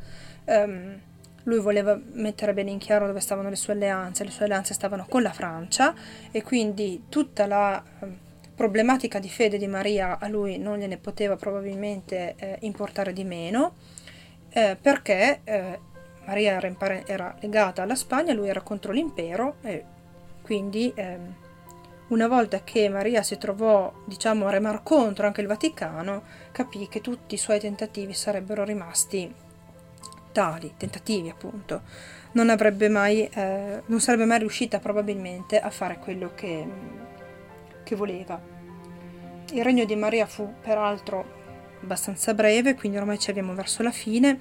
ehm, 0.45 0.99
lui 1.43 1.59
voleva 1.59 1.99
mettere 2.13 2.53
bene 2.53 2.71
in 2.71 2.77
chiaro 2.77 3.07
dove 3.07 3.19
stavano 3.19 3.49
le 3.49 3.55
sue 3.57 3.73
alleanze, 3.73 4.23
le 4.23 4.31
sue 4.31 4.45
alleanze 4.45 4.73
stavano 4.73 5.05
con 5.07 5.21
la 5.21 5.33
Francia 5.33 5.93
e 6.31 6.41
quindi 6.43 7.05
tutta 7.09 7.45
la 7.45 7.83
ehm, 7.99 8.17
problematica 8.55 9.19
di 9.19 9.29
fede 9.29 9.57
di 9.57 9.67
Maria 9.67 10.17
a 10.19 10.27
lui 10.27 10.57
non 10.57 10.77
gliene 10.77 10.97
poteva 10.97 11.35
probabilmente 11.35 12.35
eh, 12.37 12.57
importare 12.61 13.13
di 13.13 13.23
meno 13.23 13.75
eh, 14.49 14.77
perché 14.81 15.41
eh, 15.43 15.79
Maria 16.25 16.53
era, 16.53 16.67
impare- 16.67 17.03
era, 17.05 17.35
legata 17.41 17.83
alla 17.83 17.95
Spagna, 17.95 18.33
lui 18.33 18.47
era 18.47 18.61
contro 18.61 18.91
l'impero 18.91 19.57
e 19.61 19.83
quindi 20.41 20.91
ehm, 20.95 21.35
una 22.07 22.27
volta 22.27 22.63
che 22.63 22.87
Maria 22.87 23.23
si 23.23 23.37
trovò 23.37 23.91
diciamo 24.05 24.47
a 24.47 24.51
remar 24.51 24.83
contro 24.83 25.27
anche 25.27 25.41
il 25.41 25.47
Vaticano 25.47 26.23
capì 26.51 26.87
che 26.87 27.01
tutti 27.01 27.35
i 27.35 27.39
suoi 27.39 27.59
tentativi 27.59 28.13
sarebbero 28.13 28.63
rimasti 28.63 29.33
tali 30.31 30.73
tentativi 30.77 31.29
appunto. 31.29 31.81
Non 32.33 32.53
mai 32.89 33.25
eh, 33.27 33.81
non 33.85 34.01
sarebbe 34.01 34.25
mai 34.25 34.39
riuscita 34.39 34.79
probabilmente 34.79 35.59
a 35.59 35.69
fare 35.69 35.97
quello 35.97 36.31
che, 36.35 36.67
che 37.85 37.95
voleva. 37.95 38.37
Il 39.53 39.63
regno 39.63 39.85
di 39.85 39.95
Maria 39.95 40.25
fu 40.25 40.55
peraltro 40.59 41.43
abbastanza 41.81 42.33
breve 42.33 42.75
quindi 42.75 42.97
ormai 42.97 43.19
ci 43.19 43.29
abbiamo 43.29 43.53
verso 43.53 43.81
la 43.81 43.91
fine. 43.91 44.37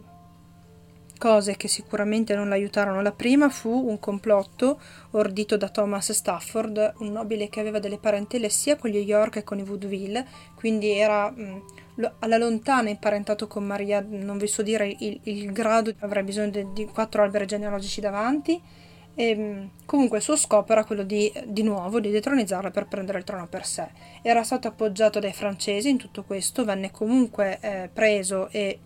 Cose 1.19 1.57
che 1.57 1.67
sicuramente 1.67 2.33
non 2.33 2.47
l'aiutarono. 2.47 3.01
La 3.01 3.11
prima 3.11 3.49
fu 3.49 3.69
un 3.69 3.99
complotto 3.99 4.79
ordito 5.11 5.57
da 5.57 5.67
Thomas 5.67 6.13
Stafford, 6.13 6.93
un 6.99 7.11
nobile 7.11 7.49
che 7.49 7.59
aveva 7.59 7.79
delle 7.79 7.97
parentele 7.97 8.47
sia 8.47 8.77
con 8.77 8.89
gli 8.89 8.95
York 8.95 9.33
che 9.33 9.43
con 9.43 9.59
i 9.59 9.63
Woodville, 9.63 10.25
quindi 10.55 10.91
era 10.91 11.29
mh, 11.29 11.61
alla 12.19 12.37
lontana 12.37 12.89
imparentato 12.89 13.47
con 13.47 13.65
Maria, 13.65 14.05
non 14.07 14.37
vi 14.37 14.47
so 14.47 14.61
dire 14.61 14.95
il, 14.99 15.19
il 15.23 15.51
grado, 15.51 15.93
avrei 15.99 16.23
bisogno 16.23 16.49
di, 16.49 16.67
di 16.73 16.85
quattro 16.85 17.23
alberi 17.23 17.45
genealogici 17.45 18.01
davanti. 18.01 18.61
E, 19.15 19.35
mh, 19.35 19.71
comunque 19.85 20.17
il 20.17 20.23
suo 20.23 20.35
scopo 20.35 20.71
era 20.71 20.85
quello 20.85 21.03
di, 21.03 21.31
di 21.45 21.63
nuovo 21.63 21.99
di 21.99 22.09
detronizzarla 22.11 22.71
per 22.71 22.87
prendere 22.87 23.17
il 23.17 23.23
trono 23.23 23.47
per 23.47 23.65
sé. 23.65 23.87
Era 24.21 24.43
stato 24.43 24.67
appoggiato 24.67 25.19
dai 25.19 25.33
francesi 25.33 25.89
in 25.89 25.97
tutto 25.97 26.23
questo, 26.23 26.63
venne 26.63 26.91
comunque 26.91 27.57
eh, 27.61 27.89
preso 27.91 28.49
e 28.49 28.79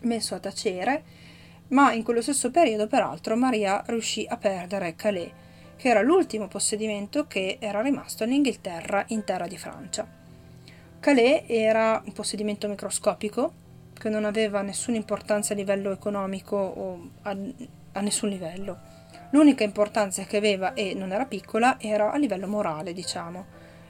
messo 0.00 0.34
a 0.34 0.38
tacere 0.38 1.22
ma 1.68 1.92
in 1.92 2.02
quello 2.02 2.20
stesso 2.20 2.50
periodo 2.50 2.86
peraltro 2.86 3.36
Maria 3.36 3.82
riuscì 3.86 4.26
a 4.28 4.36
perdere 4.36 4.94
Calais, 4.94 5.30
che 5.76 5.88
era 5.88 6.02
l'ultimo 6.02 6.46
possedimento 6.46 7.26
che 7.26 7.56
era 7.60 7.80
rimasto 7.80 8.24
in 8.24 8.32
Inghilterra 8.32 9.04
in 9.08 9.24
terra 9.24 9.46
di 9.46 9.56
Francia. 9.56 10.23
Calais 11.04 11.42
era 11.48 12.02
un 12.02 12.12
possedimento 12.14 12.66
microscopico 12.66 13.52
che 13.92 14.08
non 14.08 14.24
aveva 14.24 14.62
nessuna 14.62 14.96
importanza 14.96 15.52
a 15.52 15.56
livello 15.56 15.92
economico 15.92 16.56
o 16.56 17.10
a, 17.20 17.36
a 17.92 18.00
nessun 18.00 18.30
livello. 18.30 18.78
L'unica 19.32 19.64
importanza 19.64 20.24
che 20.24 20.38
aveva, 20.38 20.72
e 20.72 20.94
non 20.94 21.12
era 21.12 21.26
piccola, 21.26 21.78
era 21.78 22.10
a 22.10 22.16
livello 22.16 22.46
morale, 22.46 22.94
diciamo. 22.94 23.44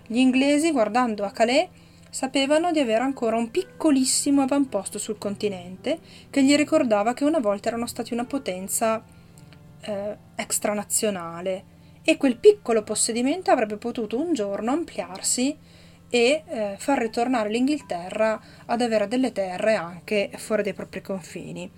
Gli 0.09 0.17
inglesi, 0.17 0.73
guardando 0.73 1.23
a 1.23 1.31
Calais, 1.31 1.69
sapevano 2.11 2.73
di 2.73 2.81
avere 2.81 3.05
ancora 3.05 3.37
un 3.37 3.49
piccolissimo 3.49 4.43
avamposto 4.43 4.99
sul 4.99 5.17
continente 5.17 6.01
che 6.31 6.43
gli 6.43 6.57
ricordava 6.57 7.15
che 7.15 7.23
una 7.23 7.39
volta 7.39 7.69
erano 7.69 7.87
stati 7.87 8.13
una 8.13 8.25
potenza 8.25 9.01
eh, 9.83 10.17
extranazionale 10.35 11.65
e 12.03 12.17
quel 12.17 12.39
piccolo 12.39 12.83
possedimento 12.83 13.53
avrebbe 13.53 13.77
potuto 13.77 14.19
un 14.19 14.35
giorno 14.35 14.73
ampliarsi 14.73 15.57
e 16.15 16.45
eh, 16.47 16.75
far 16.79 17.01
ritornare 17.01 17.49
l'Inghilterra 17.49 18.41
ad 18.67 18.81
avere 18.81 19.09
delle 19.09 19.33
terre 19.33 19.75
anche 19.75 20.31
fuori 20.37 20.63
dai 20.63 20.73
propri 20.73 21.03
confini. 21.03 21.69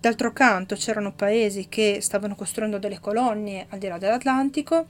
D'altro 0.00 0.32
canto 0.32 0.76
c'erano 0.76 1.12
paesi 1.12 1.68
che 1.68 1.98
stavano 2.00 2.34
costruendo 2.34 2.78
delle 2.78 3.00
colonie 3.00 3.66
al 3.68 3.78
di 3.78 3.86
là 3.88 3.98
dell'Atlantico, 3.98 4.86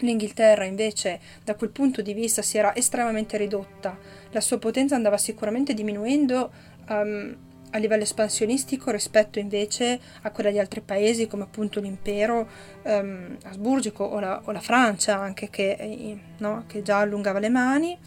l'Inghilterra 0.00 0.64
invece 0.64 1.20
da 1.42 1.54
quel 1.54 1.70
punto 1.70 2.02
di 2.02 2.12
vista 2.12 2.42
si 2.42 2.58
era 2.58 2.74
estremamente 2.74 3.38
ridotta, 3.38 3.96
la 4.30 4.42
sua 4.42 4.58
potenza 4.58 4.94
andava 4.94 5.16
sicuramente 5.16 5.72
diminuendo 5.72 6.52
um, 6.90 7.34
a 7.76 7.78
livello 7.78 8.02
espansionistico 8.02 8.90
rispetto 8.90 9.38
invece 9.38 10.00
a 10.22 10.30
quella 10.30 10.50
di 10.50 10.58
altri 10.58 10.80
paesi 10.80 11.26
come 11.26 11.44
appunto 11.44 11.80
l'impero 11.80 12.48
um, 12.82 13.36
asburgico 13.44 14.04
o 14.04 14.18
la, 14.18 14.40
o 14.44 14.50
la, 14.50 14.60
Francia 14.60 15.18
anche 15.18 15.48
che, 15.50 15.72
eh, 15.72 16.18
no, 16.38 16.64
che 16.66 16.82
già 16.82 16.98
allungava 16.98 17.38
le 17.38 17.48
mani 17.48 17.98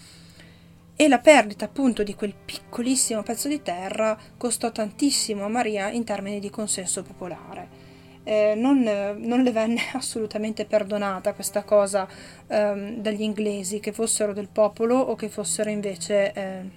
e 0.96 1.08
la 1.08 1.20
perdita 1.20 1.66
appunto 1.66 2.04
di 2.04 2.14
quel 2.14 2.34
piccolissimo 2.34 3.24
pezzo 3.24 3.48
di 3.48 3.62
terra 3.62 4.18
costò 4.36 4.72
tantissimo 4.72 5.46
a 5.46 5.48
Maria 5.48 5.90
in 5.90 6.04
termini 6.04 6.40
di 6.40 6.50
consenso 6.50 7.04
popolare. 7.04 7.88
Eh, 8.24 8.54
non, 8.56 8.82
non, 8.82 9.42
le 9.42 9.52
venne 9.52 9.80
assolutamente 9.96 10.66
perdonata 10.66 11.34
questa 11.34 11.64
cosa 11.64 12.06
ehm, 12.48 12.98
dagli 12.98 13.22
inglesi, 13.22 13.80
che 13.80 13.94
fossero 13.94 14.34
del 14.34 14.50
popolo 14.50 14.98
o 14.98 15.16
che 15.16 15.30
fossero 15.30 15.70
invece 15.70 16.34
eh, 16.34 16.70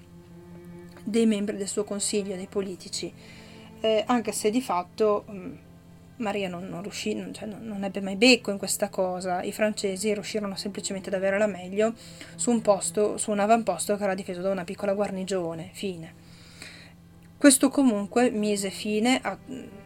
dei 1.05 1.27
membri 1.27 1.57
del 1.57 1.69
suo 1.69 1.85
consiglio, 1.85 2.37
dei 2.37 2.47
politici, 2.47 3.13
eh, 3.81 4.05
anche 4.07 4.33
se 4.33 4.51
di 4.51 4.63
fatto 4.63 5.25
mh, 5.27 5.37
mm, 5.37 5.55
Maria 6.17 6.49
non, 6.49 6.69
non 6.69 6.83
riuscì, 6.83 7.15
non, 7.15 7.35
cioè, 7.35 7.49
non, 7.49 7.61
non, 7.65 7.85
ebbe 7.85 8.01
mai 8.01 8.17
becco 8.17 8.51
in 8.51 8.59
questa 8.59 8.89
cosa. 8.89 9.43
I 9.43 9.53
francesi 9.53 10.13
riuscirono 10.15 10.57
semplicemente 10.57 11.09
ad 11.09 11.15
avere 11.15 11.39
la 11.39 11.47
meglio 11.47 11.95
su 12.37 12.51
un 12.51 12.63
posto, 12.63 13.19
su 13.19 13.31
un 13.31 13.41
avamposto 13.41 13.97
che 13.97 14.05
era 14.05 14.15
difeso 14.15 14.41
da 14.41 14.51
una 14.51 14.65
piccola 14.65 14.95
guarnigione. 14.95 15.71
Fine. 15.73 16.21
Questo 17.37 17.71
comunque 17.71 18.31
mise 18.31 18.71
fine 18.71 19.19
a, 19.21 19.37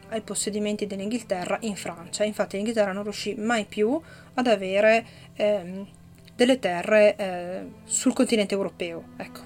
ai 0.08 0.20
possedimenti 0.20 0.86
dell'Inghilterra 0.86 1.56
in 1.62 1.74
Francia. 1.74 2.22
Infatti 2.22 2.56
l'Inghilterra 2.56 2.92
non 2.92 3.02
riuscì 3.02 3.34
mai 3.34 3.64
più 3.64 3.98
ad 4.34 4.46
avere 4.46 5.06
ehm, 5.34 5.86
delle 6.34 6.58
terre 6.58 7.16
eh, 7.16 7.66
sul 7.84 8.12
continente 8.12 8.54
europeo. 8.54 9.04
Ecco. 9.16 9.45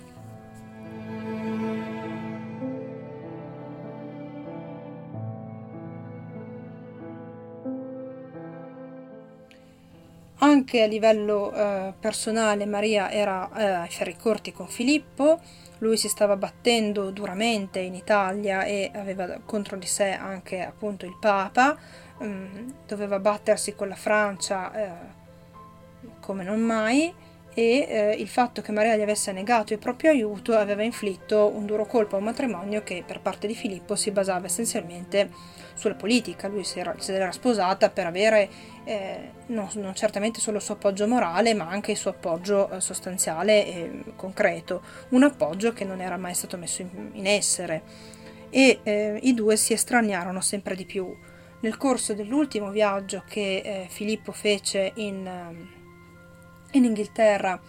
Anche 10.42 10.82
a 10.82 10.86
livello 10.86 11.52
eh, 11.52 11.92
personale 12.00 12.64
Maria 12.64 13.10
era 13.10 13.50
eh, 13.54 13.64
ai 13.64 13.90
ferri 13.90 14.16
corti 14.16 14.52
con 14.52 14.68
Filippo, 14.68 15.38
lui 15.78 15.98
si 15.98 16.08
stava 16.08 16.36
battendo 16.36 17.10
duramente 17.10 17.80
in 17.80 17.94
Italia 17.94 18.64
e 18.64 18.90
aveva 18.94 19.38
contro 19.44 19.76
di 19.76 19.86
sé 19.86 20.12
anche 20.12 20.62
appunto 20.62 21.04
il 21.04 21.16
Papa, 21.20 21.76
mh, 22.18 22.24
mm, 22.24 22.70
doveva 22.86 23.18
battersi 23.18 23.74
con 23.74 23.88
la 23.88 23.96
Francia 23.96 24.72
eh, 24.72 24.90
come 26.20 26.42
non 26.42 26.60
mai 26.60 27.12
e 27.52 27.86
eh, 27.88 28.14
il 28.18 28.28
fatto 28.28 28.62
che 28.62 28.70
Maria 28.70 28.96
gli 28.96 29.02
avesse 29.02 29.32
negato 29.32 29.72
il 29.72 29.78
proprio 29.78 30.10
aiuto 30.10 30.56
aveva 30.56 30.82
inflitto 30.82 31.50
un 31.52 31.66
duro 31.66 31.84
colpo 31.84 32.14
a 32.14 32.18
un 32.18 32.24
matrimonio 32.24 32.82
che 32.82 33.02
per 33.04 33.20
parte 33.20 33.46
di 33.46 33.54
Filippo 33.54 33.96
si 33.96 34.10
basava 34.12 34.46
essenzialmente 34.46 35.30
sulla 35.74 35.94
politica. 35.94 36.46
Lui 36.46 36.62
si 36.62 36.78
era, 36.78 36.94
si 36.98 37.12
era 37.12 37.32
sposata 37.32 37.90
per 37.90 38.06
avere 38.06 38.48
eh, 38.84 39.30
non, 39.46 39.68
non, 39.74 39.94
certamente 39.94 40.40
solo 40.40 40.58
il 40.58 40.62
suo 40.62 40.74
appoggio 40.74 41.08
morale, 41.08 41.54
ma 41.54 41.68
anche 41.68 41.90
il 41.90 41.96
suo 41.96 42.10
appoggio 42.10 42.70
eh, 42.70 42.80
sostanziale 42.80 43.66
e 43.66 44.02
concreto, 44.14 44.82
un 45.10 45.24
appoggio 45.24 45.72
che 45.72 45.84
non 45.84 46.00
era 46.00 46.16
mai 46.16 46.34
stato 46.34 46.56
messo 46.56 46.82
in, 46.82 47.10
in 47.12 47.26
essere. 47.26 47.82
E 48.50 48.80
eh, 48.82 49.18
i 49.22 49.34
due 49.34 49.56
si 49.56 49.72
estraniarono 49.72 50.40
sempre 50.40 50.76
di 50.76 50.84
più. 50.84 51.12
Nel 51.62 51.76
corso 51.76 52.14
dell'ultimo 52.14 52.70
viaggio 52.70 53.22
che 53.28 53.62
eh, 53.64 53.86
Filippo 53.88 54.32
fece 54.32 54.92
in 54.94 55.78
in 56.72 56.84
Inghilterra 56.84 57.60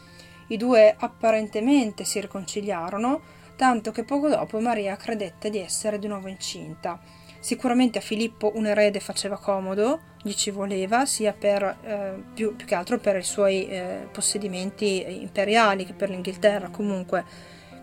i 0.51 0.57
due 0.57 0.93
apparentemente 0.97 2.03
si 2.03 2.19
riconciliarono, 2.19 3.21
tanto 3.55 3.91
che 3.91 4.03
poco 4.03 4.27
dopo 4.27 4.59
Maria 4.59 4.97
credette 4.97 5.49
di 5.49 5.59
essere 5.59 5.97
di 5.97 6.07
nuovo 6.07 6.27
incinta. 6.27 6.99
Sicuramente 7.39 7.97
a 7.97 8.01
Filippo 8.01 8.51
un 8.55 8.67
erede 8.67 8.99
faceva 8.99 9.37
comodo, 9.37 9.99
gli 10.21 10.33
ci 10.33 10.51
voleva, 10.51 11.05
sia 11.05 11.33
per, 11.33 11.63
eh, 11.83 12.23
più, 12.33 12.55
più, 12.55 12.65
che 12.65 12.75
altro 12.75 12.99
per 12.99 13.15
i 13.15 13.23
suoi 13.23 13.67
eh, 13.67 14.07
possedimenti 14.11 15.21
imperiali 15.21 15.85
che 15.85 15.93
per 15.93 16.09
l'Inghilterra 16.09 16.67
comunque. 16.67 17.23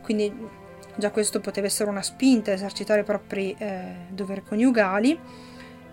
Quindi 0.02 0.32
già 0.94 1.10
questo 1.10 1.40
poteva 1.40 1.66
essere 1.66 1.88
una 1.88 2.02
spinta 2.02 2.50
a 2.50 2.54
esercitare 2.54 3.00
i 3.00 3.04
propri 3.04 3.54
eh, 3.58 4.06
doveri 4.10 4.44
coniugali 4.44 5.18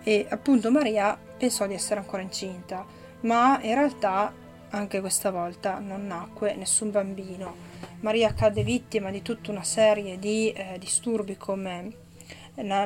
e 0.02 0.26
appunto 0.28 0.70
Maria 0.70 1.18
pensò 1.38 1.66
di 1.66 1.74
essere 1.74 2.00
ancora 2.00 2.22
incinta, 2.22 2.84
ma 3.20 3.58
in 3.62 3.74
realtà 3.74 4.32
anche 4.76 5.00
questa 5.00 5.30
volta 5.30 5.78
non 5.78 6.06
nacque 6.06 6.54
nessun 6.54 6.90
bambino. 6.90 7.74
Maria 8.00 8.32
cadde 8.34 8.62
vittima 8.62 9.10
di 9.10 9.22
tutta 9.22 9.50
una 9.50 9.64
serie 9.64 10.18
di 10.18 10.52
eh, 10.52 10.78
disturbi 10.78 11.36
come 11.36 12.04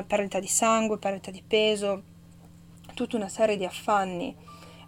perdita 0.05 0.39
di 0.39 0.47
sangue, 0.47 0.97
perdita 0.97 1.31
di 1.31 1.43
peso, 1.45 2.03
tutta 2.93 3.15
una 3.15 3.29
serie 3.29 3.57
di 3.57 3.65
affanni, 3.65 4.35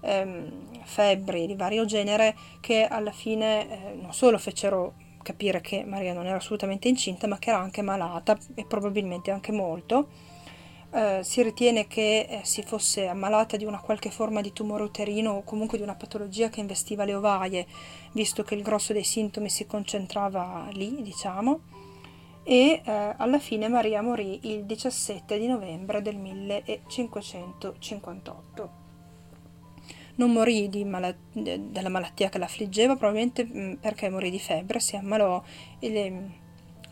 ehm, 0.01 0.81
febbri 0.83 1.45
di 1.45 1.55
vario 1.55 1.85
genere 1.85 2.35
che 2.59 2.85
alla 2.85 3.11
fine 3.11 3.69
eh, 3.69 3.93
non 3.93 4.13
solo 4.13 4.37
fecero 4.37 4.95
capire 5.23 5.61
che 5.61 5.85
Maria 5.85 6.13
non 6.13 6.25
era 6.25 6.37
assolutamente 6.37 6.89
incinta, 6.89 7.27
ma 7.27 7.37
che 7.37 7.49
era 7.49 7.59
anche 7.59 7.81
malata 7.81 8.37
e 8.55 8.65
probabilmente 8.65 9.31
anche 9.31 9.51
molto 9.51 10.31
eh, 10.93 11.21
si 11.23 11.41
ritiene 11.41 11.87
che 11.87 12.27
eh, 12.29 12.41
si 12.43 12.61
fosse 12.61 13.07
ammalata 13.07 13.57
di 13.57 13.65
una 13.65 13.79
qualche 13.79 14.11
forma 14.11 14.41
di 14.41 14.53
tumore 14.53 14.83
uterino 14.83 15.31
o 15.31 15.41
comunque 15.43 15.77
di 15.77 15.83
una 15.83 15.95
patologia 15.95 16.49
che 16.49 16.59
investiva 16.59 17.03
le 17.03 17.15
ovaie, 17.15 17.65
visto 18.11 18.43
che 18.43 18.53
il 18.53 18.61
grosso 18.61 18.93
dei 18.93 19.03
sintomi 19.03 19.49
si 19.49 19.65
concentrava 19.65 20.67
lì, 20.73 21.01
diciamo, 21.01 21.61
e 22.43 22.81
eh, 22.83 23.15
alla 23.17 23.39
fine 23.39 23.67
Maria 23.69 24.03
morì 24.03 24.41
il 24.43 24.65
17 24.65 25.39
di 25.39 25.47
novembre 25.47 26.03
del 26.03 26.17
1558. 26.17 28.81
Non 30.15 30.31
morì 30.31 30.69
mal- 30.83 31.17
della 31.31 31.89
malattia 31.89 32.29
che 32.29 32.37
l'affliggeva, 32.37 32.95
probabilmente 32.95 33.45
mm, 33.45 33.73
perché 33.75 34.09
morì 34.09 34.29
di 34.29 34.39
febbre, 34.39 34.79
si 34.79 34.95
ammalò 34.95 35.41
e 35.79 35.89
le, 35.89 36.41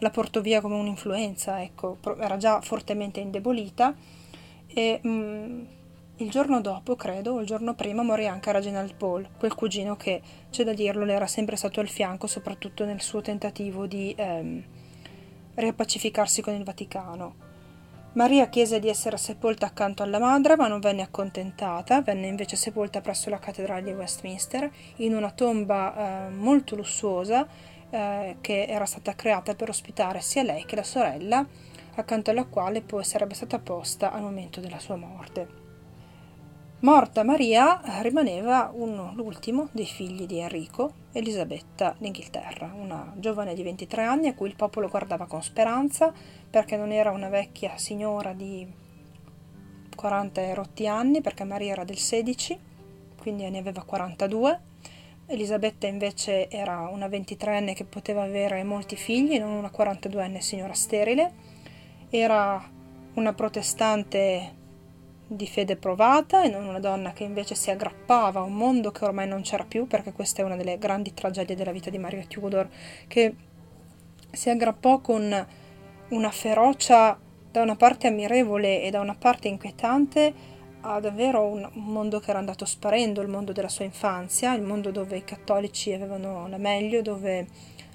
la 0.02 0.10
portò 0.10 0.42
via 0.42 0.62
come 0.62 0.76
un'influenza, 0.76 1.62
ecco, 1.62 1.98
era 2.20 2.38
già 2.38 2.60
fortemente 2.62 3.20
indebolita 3.20 3.94
e 4.68 5.00
mh, 5.02 5.10
mm, 5.10 5.62
il 6.18 6.30
giorno 6.30 6.60
dopo, 6.60 6.96
credo, 6.96 7.34
o 7.34 7.40
il 7.40 7.46
giorno 7.46 7.76
prima, 7.76 8.02
morì 8.02 8.28
anche 8.28 8.52
Reginald 8.52 8.96
Paul, 8.96 9.28
quel 9.38 9.54
cugino 9.54 9.96
che, 9.96 10.22
c'è 10.50 10.64
da 10.64 10.74
dirlo, 10.74 11.06
le 11.06 11.14
era 11.14 11.28
sempre 11.28 11.56
stato 11.56 11.80
al 11.80 11.88
fianco, 11.88 12.28
soprattutto 12.28 12.84
nel 12.84 13.02
suo 13.02 13.22
tentativo 13.22 13.86
di 13.86 14.14
ehm, 14.18 14.64
riappacificarsi 15.56 16.42
con 16.42 16.54
il 16.54 16.64
Vaticano. 16.64 17.50
Maria 18.14 18.50
chiese 18.50 18.80
di 18.80 18.90
essere 18.90 19.18
sepolta 19.18 19.68
accanto 19.68 20.04
alla 20.04 20.20
madre, 20.20 20.56
ma 20.56 20.68
non 20.68 20.80
venne 20.80 21.02
accontentata, 21.02 22.02
venne 22.02 22.28
invece 22.28 22.56
sepolta 22.56 23.02
presso 23.02 23.30
la 23.30 23.40
cattedrale 23.40 23.84
di 23.84 23.92
Westminster, 23.92 24.70
in 24.98 25.16
una 25.16 25.32
tomba 25.32 26.28
eh, 26.28 26.30
molto 26.30 26.76
lussuosa, 26.76 27.48
eh, 27.92 28.38
che 28.42 28.66
era 28.66 28.86
stata 28.86 29.14
creata 29.14 29.54
per 29.54 29.70
ospitare 29.70 30.22
sia 30.22 30.44
lei 30.44 30.66
che 30.66 30.76
la 30.76 30.84
sorella, 30.84 31.46
accanto 31.96 32.32
alla 32.32 32.46
quale 32.46 32.82
poi 32.82 33.04
sarebbe 33.04 33.36
stata 33.36 33.60
posta 33.60 34.12
al 34.12 34.22
momento 34.22 34.60
della 34.60 34.80
sua 34.80 34.96
morte. 34.96 35.60
Morta 36.80 37.24
Maria 37.24 37.80
rimaneva 38.02 38.72
uno, 38.74 39.12
l'ultimo 39.14 39.68
dei 39.72 39.86
figli 39.86 40.26
di 40.26 40.40
Enrico, 40.40 40.94
Elisabetta 41.12 41.94
d'Inghilterra, 41.96 42.74
una 42.76 43.14
giovane 43.18 43.54
di 43.54 43.62
23 43.62 44.02
anni 44.02 44.30
a 44.30 44.34
cui 44.34 44.48
il 44.48 44.56
popolo 44.56 44.88
guardava 44.88 45.28
con 45.28 45.44
speranza 45.44 46.12
perché 46.50 46.78
non 46.78 46.92
era 46.92 47.12
una 47.12 47.30
vecchia 47.30 47.78
signora 47.78 48.34
di 48.34 48.68
40 49.96 50.42
e 50.42 50.54
rotti 50.56 50.88
anni, 50.88 51.22
perché 51.22 51.44
Maria 51.44 51.74
era 51.74 51.84
del 51.84 52.00
16, 52.00 52.60
quindi 53.20 53.48
ne 53.48 53.60
aveva 53.60 53.84
42 53.84 54.60
Elisabetta 55.32 55.88
invece 55.88 56.50
era 56.50 56.90
una 56.92 57.08
23enne 57.08 57.74
che 57.74 57.86
poteva 57.86 58.24
avere 58.24 58.64
molti 58.64 58.98
figli, 58.98 59.40
non 59.40 59.52
una 59.52 59.72
42enne 59.74 60.40
signora 60.40 60.74
sterile. 60.74 61.32
Era 62.10 62.62
una 63.14 63.34
protestante 63.34 64.56
di 65.26 65.48
fede 65.48 65.78
provata 65.78 66.44
e 66.44 66.50
non 66.50 66.66
una 66.66 66.82
donna 66.82 67.14
che 67.14 67.24
invece 67.24 67.56
si 67.56 67.72
aggrappava 67.72 68.42
a 68.42 68.44
un 68.44 68.56
mondo 68.56 68.92
che 68.92 69.06
ormai 69.06 69.26
non 69.26 69.42
c'era 69.42 69.64
più, 69.64 69.88
perché 69.88 70.12
questa 70.12 70.42
è 70.42 70.46
una 70.46 70.58
delle 70.58 70.78
grandi 70.78 71.14
tragedie 71.14 71.56
della 71.56 71.72
vita 71.72 71.90
di 71.90 71.98
Maria 71.98 72.26
Tudor, 72.28 72.68
che 73.08 73.34
si 74.30 74.50
aggrappò 74.50 75.00
con 75.00 75.48
una 76.10 76.32
ferocia 76.32 77.18
da 77.50 77.62
una 77.62 77.78
parte 77.78 78.08
ammirevole 78.08 78.82
e 78.82 78.90
da 78.90 79.00
una 79.00 79.16
parte 79.16 79.48
inquietante 79.48 80.60
a 80.82 81.00
davvero 81.00 81.44
un, 81.46 81.68
mondo 81.74 82.20
che 82.20 82.30
era 82.30 82.40
andato 82.40 82.66
sparendo, 82.66 83.22
il 83.22 83.28
mondo 83.28 83.52
della 83.52 83.70
sua 83.70 83.86
infanzia, 83.86 84.54
il 84.54 84.62
mondo 84.62 84.92
dove 84.92 85.18
i 85.18 85.24
cattolici 85.24 85.94
avevano 85.94 86.48
la 86.48 86.58
meglio, 86.58 87.02
dove 87.02 87.48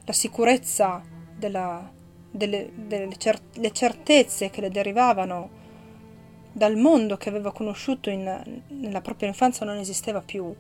la 0.05 0.13
sicurezza 0.13 1.03
della, 1.37 1.91
delle, 2.31 2.71
delle 2.75 3.17
cer- 3.17 3.43
le 3.55 3.73
certezze 3.73 4.51
che 4.51 4.61
le 4.61 4.71
derivavano 4.71 5.65
dal 6.53 6.77
mondo 6.77 7.17
che 7.17 7.29
aveva 7.29 7.53
conosciuto 7.53 8.09
in, 8.09 8.63
nella 8.69 9.01
propria 9.01 9.29
infanzia 9.29 9.67
non 9.67 9.77
esisteva 9.77 10.23
più. 10.23 10.55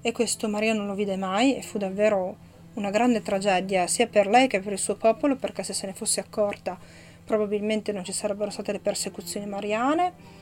E 0.00 0.12
questo 0.12 0.48
Maria 0.48 0.72
non 0.72 0.86
lo 0.86 0.94
vide 0.94 1.16
mai 1.16 1.56
e 1.56 1.62
fu 1.62 1.78
davvero 1.78 2.36
una 2.74 2.90
grande 2.90 3.22
tragedia 3.22 3.86
sia 3.86 4.06
per 4.06 4.28
lei 4.28 4.46
che 4.46 4.60
per 4.60 4.72
il 4.72 4.78
suo 4.78 4.96
popolo, 4.96 5.36
perché 5.36 5.62
se 5.62 5.72
se 5.72 5.86
ne 5.86 5.94
fosse 5.94 6.20
accorta 6.20 6.78
probabilmente 7.24 7.90
non 7.90 8.04
ci 8.04 8.12
sarebbero 8.12 8.50
state 8.50 8.72
le 8.72 8.78
persecuzioni 8.78 9.46
mariane. 9.46 10.35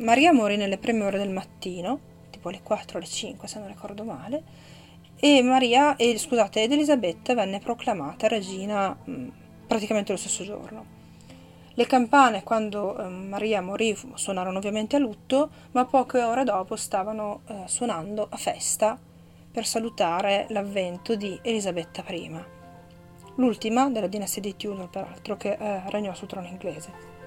Maria 0.00 0.32
morì 0.32 0.56
nelle 0.56 0.78
prime 0.78 1.04
ore 1.04 1.18
del 1.18 1.28
mattino, 1.28 2.00
tipo 2.30 2.48
alle 2.48 2.62
4 2.62 2.94
o 2.94 3.00
alle 3.00 3.06
5 3.06 3.46
se 3.46 3.58
non 3.58 3.68
ricordo 3.68 4.02
male, 4.02 4.42
e 5.16 5.42
Maria, 5.42 5.96
e, 5.96 6.16
scusate, 6.16 6.62
ed 6.62 6.72
Elisabetta 6.72 7.34
venne 7.34 7.58
proclamata 7.58 8.26
regina 8.26 8.96
mh, 9.04 9.28
praticamente 9.66 10.12
lo 10.12 10.18
stesso 10.18 10.42
giorno. 10.42 10.98
Le 11.74 11.86
campane, 11.86 12.42
quando 12.42 12.96
eh, 12.96 13.08
Maria 13.08 13.60
morì, 13.60 13.94
suonarono 14.14 14.56
ovviamente 14.56 14.96
a 14.96 14.98
lutto, 14.98 15.50
ma 15.72 15.84
poche 15.84 16.22
ore 16.22 16.44
dopo 16.44 16.76
stavano 16.76 17.42
eh, 17.46 17.62
suonando 17.66 18.26
a 18.30 18.36
festa 18.38 18.98
per 19.52 19.66
salutare 19.66 20.46
l'avvento 20.48 21.14
di 21.14 21.38
Elisabetta 21.42 22.02
I, 22.08 22.42
l'ultima 23.34 23.90
della 23.90 24.06
dinastia 24.06 24.40
di 24.40 24.56
Tudor, 24.56 24.88
peraltro, 24.88 25.36
che 25.36 25.58
eh, 25.60 25.82
regnò 25.90 26.14
sul 26.14 26.28
trono 26.28 26.46
inglese. 26.46 27.19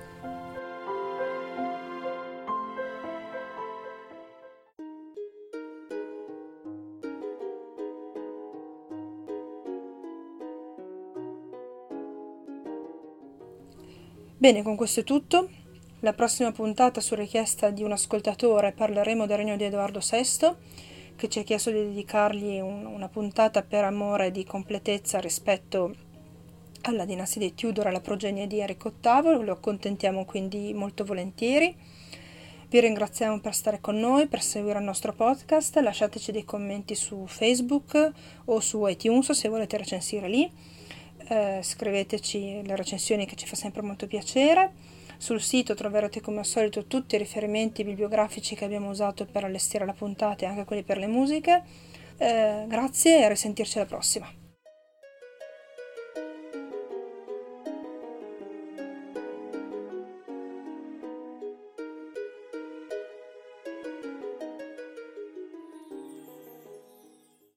Bene, 14.43 14.61
con 14.61 14.75
questo 14.75 14.99
è 14.99 15.03
tutto. 15.05 15.47
La 16.01 16.11
prossima 16.11 16.51
puntata, 16.51 16.99
su 16.99 17.15
richiesta 17.15 17.69
di 17.69 17.81
un 17.81 17.93
ascoltatore, 17.93 18.73
parleremo 18.73 19.25
del 19.25 19.37
regno 19.37 19.55
di 19.55 19.63
Edoardo 19.63 20.01
VI, 20.01 20.53
che 21.15 21.29
ci 21.29 21.39
ha 21.39 21.43
chiesto 21.43 21.71
di 21.71 21.77
dedicargli 21.77 22.59
un, 22.59 22.85
una 22.85 23.07
puntata 23.07 23.61
per 23.61 23.85
amore 23.85 24.31
di 24.31 24.43
completezza 24.43 25.19
rispetto 25.19 25.95
alla 26.81 27.05
dinastia 27.05 27.39
dei 27.39 27.53
Tudor, 27.53 27.87
alla 27.87 28.01
progenie 28.01 28.45
di 28.45 28.59
Enrico 28.59 28.91
VIII. 29.01 29.45
Lo 29.45 29.53
accontentiamo 29.53 30.25
quindi 30.25 30.73
molto 30.73 31.05
volentieri. 31.05 31.73
Vi 32.67 32.79
ringraziamo 32.81 33.39
per 33.39 33.55
stare 33.55 33.79
con 33.79 33.97
noi, 33.97 34.27
per 34.27 34.41
seguire 34.41 34.79
il 34.79 34.83
nostro 34.83 35.13
podcast. 35.13 35.77
Lasciateci 35.77 36.33
dei 36.33 36.43
commenti 36.43 36.95
su 36.95 37.27
Facebook 37.27 38.11
o 38.43 38.59
su 38.59 38.85
iTunes 38.87 39.31
se 39.31 39.47
volete 39.47 39.77
recensire 39.77 40.27
lì 40.27 40.51
eh, 41.27 41.59
scriveteci 41.61 42.61
le 42.65 42.75
recensioni 42.75 43.25
che 43.25 43.35
ci 43.35 43.47
fa 43.47 43.55
sempre 43.55 43.81
molto 43.81 44.07
piacere. 44.07 44.71
Sul 45.17 45.41
sito 45.41 45.73
troverete 45.73 46.19
come 46.21 46.39
al 46.39 46.45
solito 46.45 46.85
tutti 46.85 47.15
i 47.15 47.17
riferimenti 47.17 47.83
bibliografici 47.83 48.55
che 48.55 48.65
abbiamo 48.65 48.89
usato 48.89 49.25
per 49.25 49.45
allestire 49.45 49.85
la 49.85 49.93
puntata 49.93 50.45
e 50.45 50.47
anche 50.47 50.65
quelli 50.65 50.83
per 50.83 50.97
le 50.97 51.07
musiche. 51.07 51.63
Eh, 52.17 52.65
grazie 52.67 53.19
e 53.19 53.23
a 53.23 53.29
risentirci 53.29 53.77
alla 53.77 53.87
prossima. 53.87 54.42